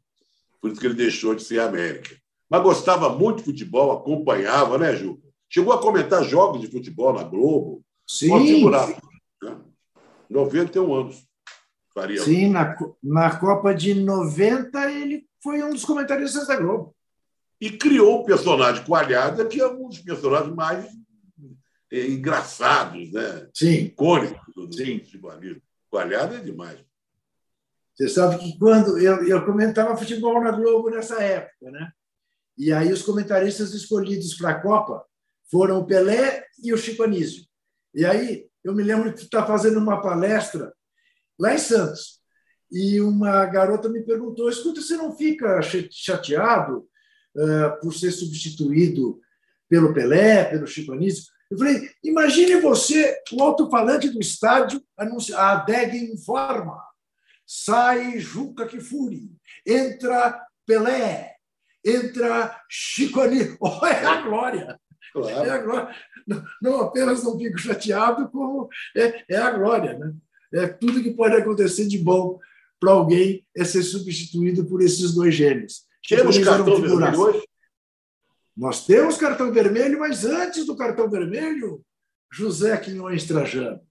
[0.59, 2.13] Por isso que ele deixou de ser América.
[2.49, 5.17] Mas gostava muito de futebol, acompanhava, né, Ju?
[5.49, 7.81] Chegou a comentar jogos de futebol na Globo.
[8.05, 8.29] Sim.
[8.29, 9.01] Uma figuraça,
[9.41, 9.57] né?
[10.29, 11.25] 91 anos.
[11.93, 16.93] Faria Sim, na, na Copa de 90 ele foi um dos comentaristas da Globo.
[17.63, 20.85] E criou o personagem Coalhada, que é um dos personagens mais
[21.89, 23.47] eh, engraçados, né?
[23.53, 23.85] Sim.
[23.85, 25.63] icônicos do, Anísio.
[25.89, 26.77] Coalhada é demais.
[27.95, 31.89] Você sabe que quando eu, eu comentava futebol na Globo nessa época, né?
[32.57, 35.05] E aí os comentaristas escolhidos para a Copa
[35.49, 37.45] foram o Pelé e o Chico Anísio.
[37.95, 40.73] E aí eu me lembro de estar fazendo uma palestra
[41.39, 42.19] lá em Santos.
[42.69, 46.85] E uma garota me perguntou: escuta, você não fica cha- chateado
[47.35, 49.19] eh, por ser substituído
[49.69, 51.31] pelo Pelé, pelo Chico Anísio?
[51.49, 56.81] Eu falei: imagine você, o alto-falante do estádio, anuncia, a ADEG informa
[57.45, 59.29] sai Juca Kifuri,
[59.65, 61.35] entra Pelé.
[61.85, 63.57] entra Chico Anísio.
[63.61, 64.79] Oh, é a glória!
[65.11, 65.45] Claro.
[65.45, 65.95] É a glória.
[66.25, 69.97] Não, não apenas não fico chateado, como é, é a glória.
[69.97, 70.13] Né?
[70.53, 72.39] É tudo que pode acontecer de bom
[72.79, 75.83] para alguém é ser substituído por esses dois gênios.
[76.07, 77.47] Temos cartão vermelho hoje?
[78.55, 81.83] Nós temos cartão vermelho, mas antes do cartão vermelho,
[82.31, 83.81] José Quinhões Trajano.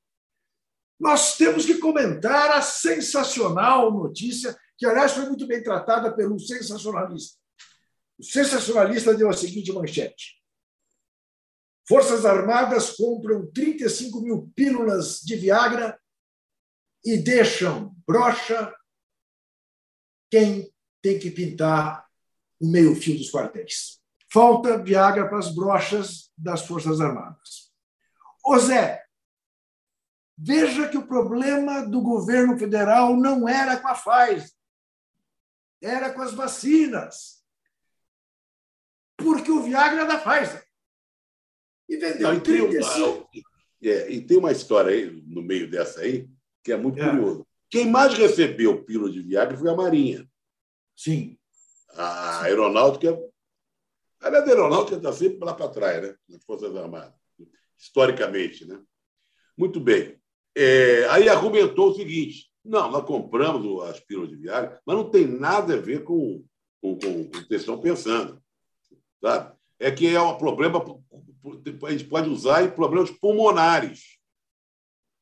[1.00, 7.38] Nós temos que comentar a sensacional notícia, que, aliás, foi muito bem tratada pelo sensacionalista.
[8.18, 10.40] O sensacionalista deu a seguinte manchete:
[11.88, 15.98] Forças Armadas compram 35 mil pílulas de Viagra
[17.04, 18.72] e deixam brocha
[20.30, 20.71] quem
[21.03, 22.07] tem que pintar
[22.61, 24.00] o meio-fio dos quartéis.
[24.32, 27.70] Falta Viagra para as brochas das Forças Armadas.
[28.44, 29.05] Ô Zé,
[30.38, 34.50] veja que o problema do governo federal não era com a Pfizer,
[35.82, 37.42] era com as vacinas.
[39.16, 40.64] Porque o Viagra é da Pfizer.
[41.88, 43.28] E vendeu não, e 35.
[43.30, 43.42] Tem
[43.82, 46.28] é, e tem uma história aí, no meio dessa aí,
[46.62, 47.11] que é muito é.
[47.11, 47.46] curioso.
[47.68, 50.28] Quem mais recebeu pílula de Viagra foi a Marinha.
[51.03, 51.36] Sim.
[51.94, 53.18] A aeronáutica.
[54.20, 56.14] A aeronáutica está sempre lá para trás, né?
[56.28, 57.12] Nas Forças Armadas,
[57.76, 58.80] historicamente, né?
[59.59, 60.16] Muito bem.
[60.55, 65.26] É, aí argumentou o seguinte: não, nós compramos as pílulas de Viagra, mas não tem
[65.26, 66.44] nada a ver com,
[66.80, 68.40] com, com o que vocês estão pensando.
[69.20, 69.57] Sabe?
[69.80, 70.78] É que é um problema,
[71.84, 74.18] a gente pode usar em problemas pulmonares.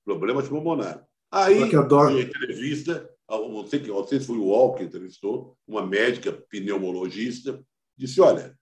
[0.05, 1.03] Problemas pulmonares.
[1.31, 6.33] Aí, em entrevista, não sei, não sei se foi o Wall que entrevistou, uma médica
[6.51, 7.65] pneumologista,
[7.97, 8.59] disse: olha,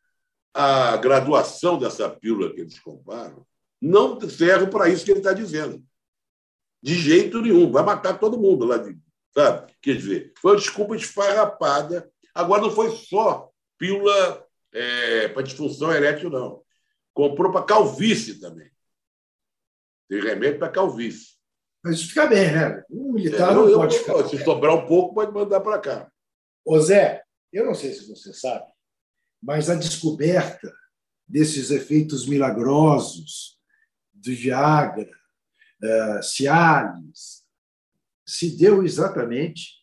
[0.53, 3.47] a graduação dessa pílula que eles comparam
[3.81, 5.83] não serve para isso que ele está dizendo.
[6.83, 8.97] De jeito nenhum, vai matar todo mundo lá de,
[9.33, 9.73] sabe?
[9.81, 12.11] Quer dizer, foi uma desculpa esfarrapada.
[12.35, 16.63] Agora não foi só pílula é, para disfunção erétil, não.
[17.15, 18.71] Comprou para calvície também.
[20.09, 21.38] Tem remédio para calvície.
[21.83, 22.83] Mas fica bem, né?
[22.91, 24.29] Um militar é, não eu, pode eu, ficar.
[24.29, 26.13] Se sobrar um pouco, pode mandar para cá.
[26.65, 27.23] Ô Zé,
[27.53, 28.67] eu não sei se você sabe,
[29.43, 30.73] mas a descoberta
[31.27, 33.59] desses efeitos milagrosos
[34.13, 35.11] do Viagra,
[35.83, 37.45] uh, Cialis,
[38.27, 39.79] se deu exatamente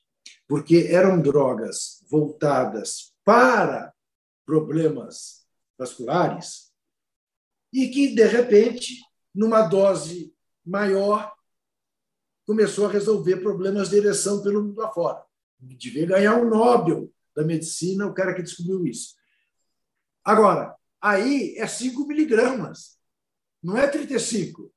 [0.47, 3.93] porque eram drogas voltadas para
[4.45, 5.45] problemas
[5.77, 6.71] vasculares
[7.73, 9.01] e que, de repente,
[9.33, 10.33] numa dose
[10.63, 11.34] maior,
[12.45, 15.23] começou a resolver problemas de ereção pelo mundo afora.
[15.59, 19.15] Devia ganhar um Nobel da medicina o cara que descobriu isso.
[20.23, 22.97] Agora, aí é 5 miligramas,
[23.61, 24.71] não é 35.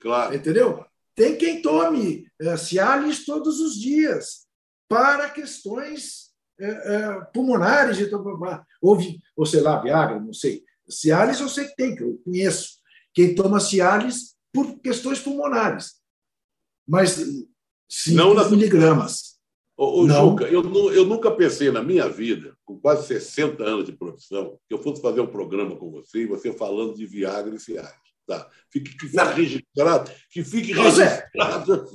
[0.00, 0.34] Claro.
[0.34, 0.84] Entendeu?
[1.14, 4.46] Tem quem tome é, Cialis todos os dias
[4.88, 8.22] para questões é, é, pulmonares, então,
[8.80, 8.98] ou,
[9.36, 10.64] ou sei lá, Viagra, não sei.
[10.88, 12.78] Cialis eu sei que tem, que eu conheço.
[13.12, 16.03] Quem toma Cialis por questões pulmonares
[16.86, 17.16] mas
[17.88, 18.48] 5 não na...
[18.48, 19.34] miligramas.
[19.76, 20.62] Ô, ô Juca, eu,
[20.92, 25.02] eu nunca pensei na minha vida, com quase 60 anos de profissão, que eu fosse
[25.02, 27.92] fazer um programa com você e você falando de Viagra e Cialis.
[28.26, 28.48] Tá.
[28.70, 29.34] Fique, que fique não.
[29.34, 30.10] registrado.
[30.30, 31.86] Que fique registrado.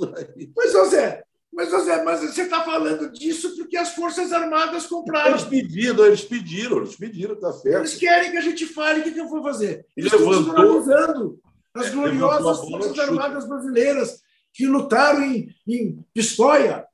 [0.56, 5.32] Mas, José, mas, José, mas você está falando disso porque as Forças Armadas compraram.
[5.32, 7.80] Eles pediram, eles pediram, eles pediram, tá certo.
[7.80, 9.86] Eles querem que a gente fale o que, que eu vou fazer.
[9.98, 11.40] Eles Levantou, estão desvalorizando
[11.74, 14.22] as gloriosas Forças Armadas brasileiras
[14.54, 16.88] que lutaram em, em Pistoia,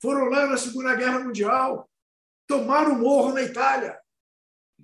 [0.00, 1.88] foram lá na Segunda Guerra Mundial,
[2.46, 3.98] tomaram o morro na Itália.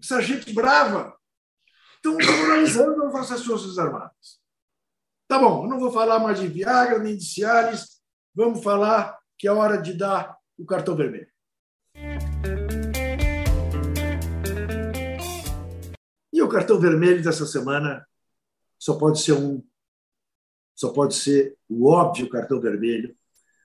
[0.02, 1.16] Essa gente brava.
[1.96, 4.40] Estão desmoralizando as nossas Forças Armadas.
[5.26, 8.00] Tá bom, não vou falar mais de Viagra nem de Cialis,
[8.32, 11.28] vamos falar que é hora de dar o cartão vermelho.
[16.32, 18.06] E o cartão vermelho dessa semana
[18.78, 19.64] só pode ser um
[20.76, 23.16] só pode ser o óbvio cartão vermelho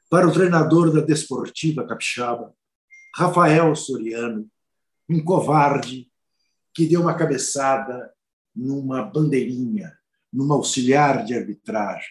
[0.10, 2.56] para o treinador da Desportiva Capixaba,
[3.16, 4.50] Rafael Soriano,
[5.08, 6.10] um covarde
[6.74, 8.12] que deu uma cabeçada
[8.56, 9.98] numa bandeirinha,
[10.32, 12.10] numa auxiliar de arbitragem.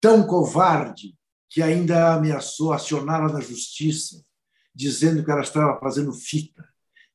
[0.00, 1.18] Tão covarde
[1.48, 4.22] que ainda ameaçou acioná-la na justiça,
[4.74, 6.66] dizendo que ela estava fazendo fita,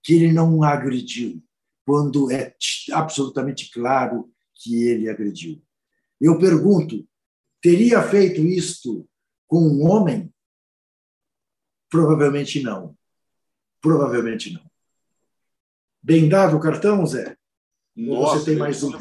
[0.03, 1.41] que ele não a agrediu,
[1.85, 2.55] quando é
[2.91, 5.64] absolutamente claro que ele agrediu.
[6.19, 7.07] Eu pergunto:
[7.61, 9.07] teria feito isto
[9.47, 10.33] com um homem?
[11.89, 12.95] Provavelmente não.
[13.81, 14.65] Provavelmente não.
[16.01, 17.37] Bem dado o cartão, Zé?
[17.95, 18.91] Nossa, você tem mais um?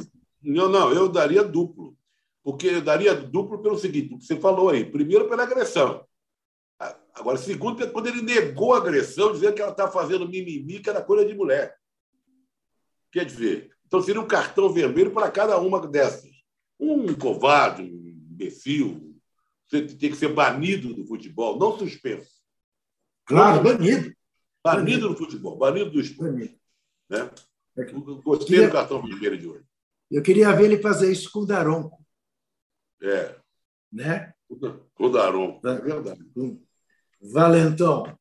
[0.42, 1.96] Não, não, eu daria duplo.
[2.42, 4.84] Porque eu daria duplo pelo seguinte: o que você falou aí.
[4.84, 6.06] Primeiro, pela agressão.
[7.14, 11.00] Agora, segundo, quando ele negou a agressão, dizendo que ela está fazendo mimimi, que era
[11.00, 11.76] coisa de mulher.
[13.12, 16.33] Quer dizer, então seria um cartão vermelho para cada uma dessas.
[16.78, 19.14] Um covarde, um imbecil,
[19.66, 22.30] você tem que ser banido do futebol, não suspenso.
[23.24, 24.14] Claro, banido.
[24.62, 26.58] Banido do futebol, banido do esporte.
[27.08, 27.30] Né?
[27.76, 28.66] É Gostei queria...
[28.68, 29.64] do cartão vermelho de hoje.
[30.10, 32.04] Eu queria ver ele fazer isso com o Daronco.
[33.02, 33.36] É.
[33.92, 34.32] Né?
[34.94, 36.24] Com o Daronco, é verdade.
[37.20, 38.18] Valentão.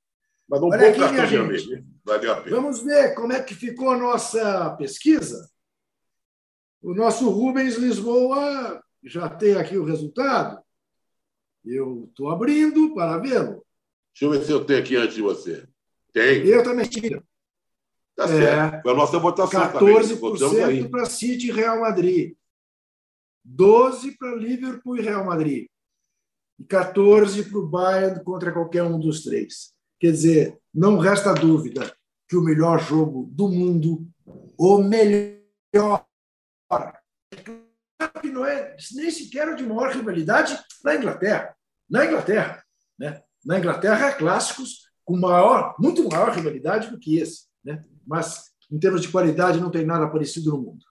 [0.47, 1.83] Mas um Olha aqui.
[2.05, 2.55] Valeu a pena.
[2.55, 5.49] Vamos ver como é que ficou a nossa pesquisa.
[6.83, 10.61] O nosso Rubens Lisboa já tem aqui o resultado.
[11.63, 13.65] Eu estou abrindo para vê-lo.
[14.13, 15.65] Deixa eu ver se eu tenho aqui antes de você.
[16.11, 16.45] Tem.
[16.45, 17.23] Eu também tinha.
[18.15, 18.75] Tá certo.
[18.75, 22.35] É, Foi a nossa votação 14% para City e Real Madrid.
[23.47, 25.67] 12% para Liverpool e Real Madrid.
[26.59, 29.73] E 14% para o Bayern contra qualquer um dos três.
[29.99, 31.95] Quer dizer, não resta dúvida
[32.27, 34.05] que o melhor jogo do mundo,
[34.57, 36.05] o melhor,
[38.21, 41.55] que não é nem sequer de maior rivalidade na Inglaterra.
[41.89, 42.63] Na Inglaterra.
[42.97, 43.21] Né?
[43.45, 47.47] Na Inglaterra, há clássicos com maior, muito maior rivalidade do que esse.
[47.63, 47.83] Né?
[48.05, 50.85] Mas, em termos de qualidade, não tem nada parecido no mundo.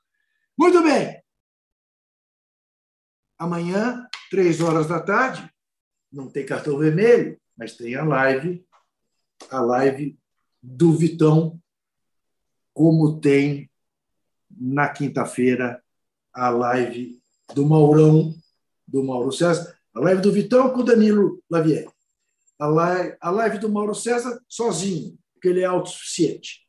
[0.59, 1.23] Muito bem.
[3.39, 5.51] Amanhã, três horas da tarde,
[6.13, 8.65] não tem cartão vermelho, mas tem a live,
[9.51, 10.19] a live
[10.63, 11.61] do Vitão,
[12.73, 13.71] como tem
[14.63, 15.83] na quinta-feira
[16.33, 17.21] a live
[17.53, 18.33] do Maurão,
[18.87, 21.89] do Mauro César, a live do Vitão com o Danilo Lavier.
[22.59, 26.61] A live, a live do Mauro César sozinho, porque ele é autossuficiente.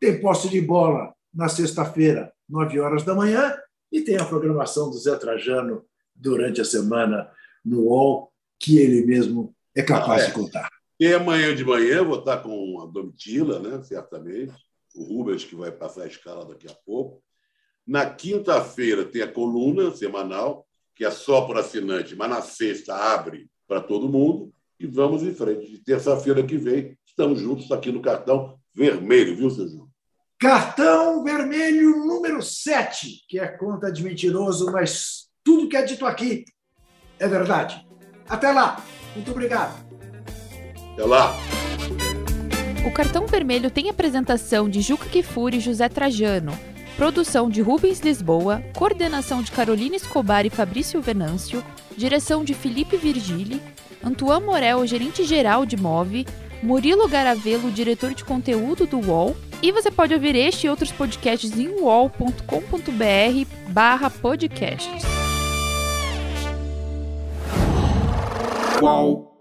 [0.00, 3.56] Tem posse de bola na sexta-feira, nove horas da manhã,
[3.92, 5.84] e tem a programação do Zé Trajano
[6.14, 7.30] durante a semana
[7.64, 10.26] no UOL, que ele mesmo é capaz ah, é.
[10.26, 10.68] de contar.
[10.98, 14.52] E amanhã de manhã vou estar com a Domitila, né, certamente,
[14.94, 17.22] o Rubens, que vai passar a escala daqui a pouco.
[17.86, 23.48] Na quinta-feira tem a coluna semanal, que é só para assinante, mas na sexta abre
[23.66, 24.52] para todo mundo.
[24.78, 25.82] E vamos em frente.
[25.84, 29.88] Terça-feira que vem, estamos juntos aqui no cartão vermelho, viu, seu João?
[30.38, 36.44] Cartão vermelho número 7, que é conta de mentiroso, mas tudo que é dito aqui
[37.18, 37.86] é verdade.
[38.28, 38.82] Até lá.
[39.14, 39.74] Muito obrigado.
[40.92, 41.53] Até lá.
[42.86, 46.52] O cartão vermelho tem apresentação de Juca Kifuri e José Trajano,
[46.96, 51.64] produção de Rubens Lisboa, coordenação de Carolina Escobar e Fabrício Venâncio,
[51.96, 53.60] direção de Felipe Virgili,
[54.04, 56.26] Antoine Morel, gerente-geral de Move,
[56.62, 61.58] Murilo Garavelo, diretor de conteúdo do UOL, e você pode ouvir este e outros podcasts
[61.58, 62.42] em uol.com.br
[63.70, 65.02] barra podcasts.
[68.82, 69.33] UOL.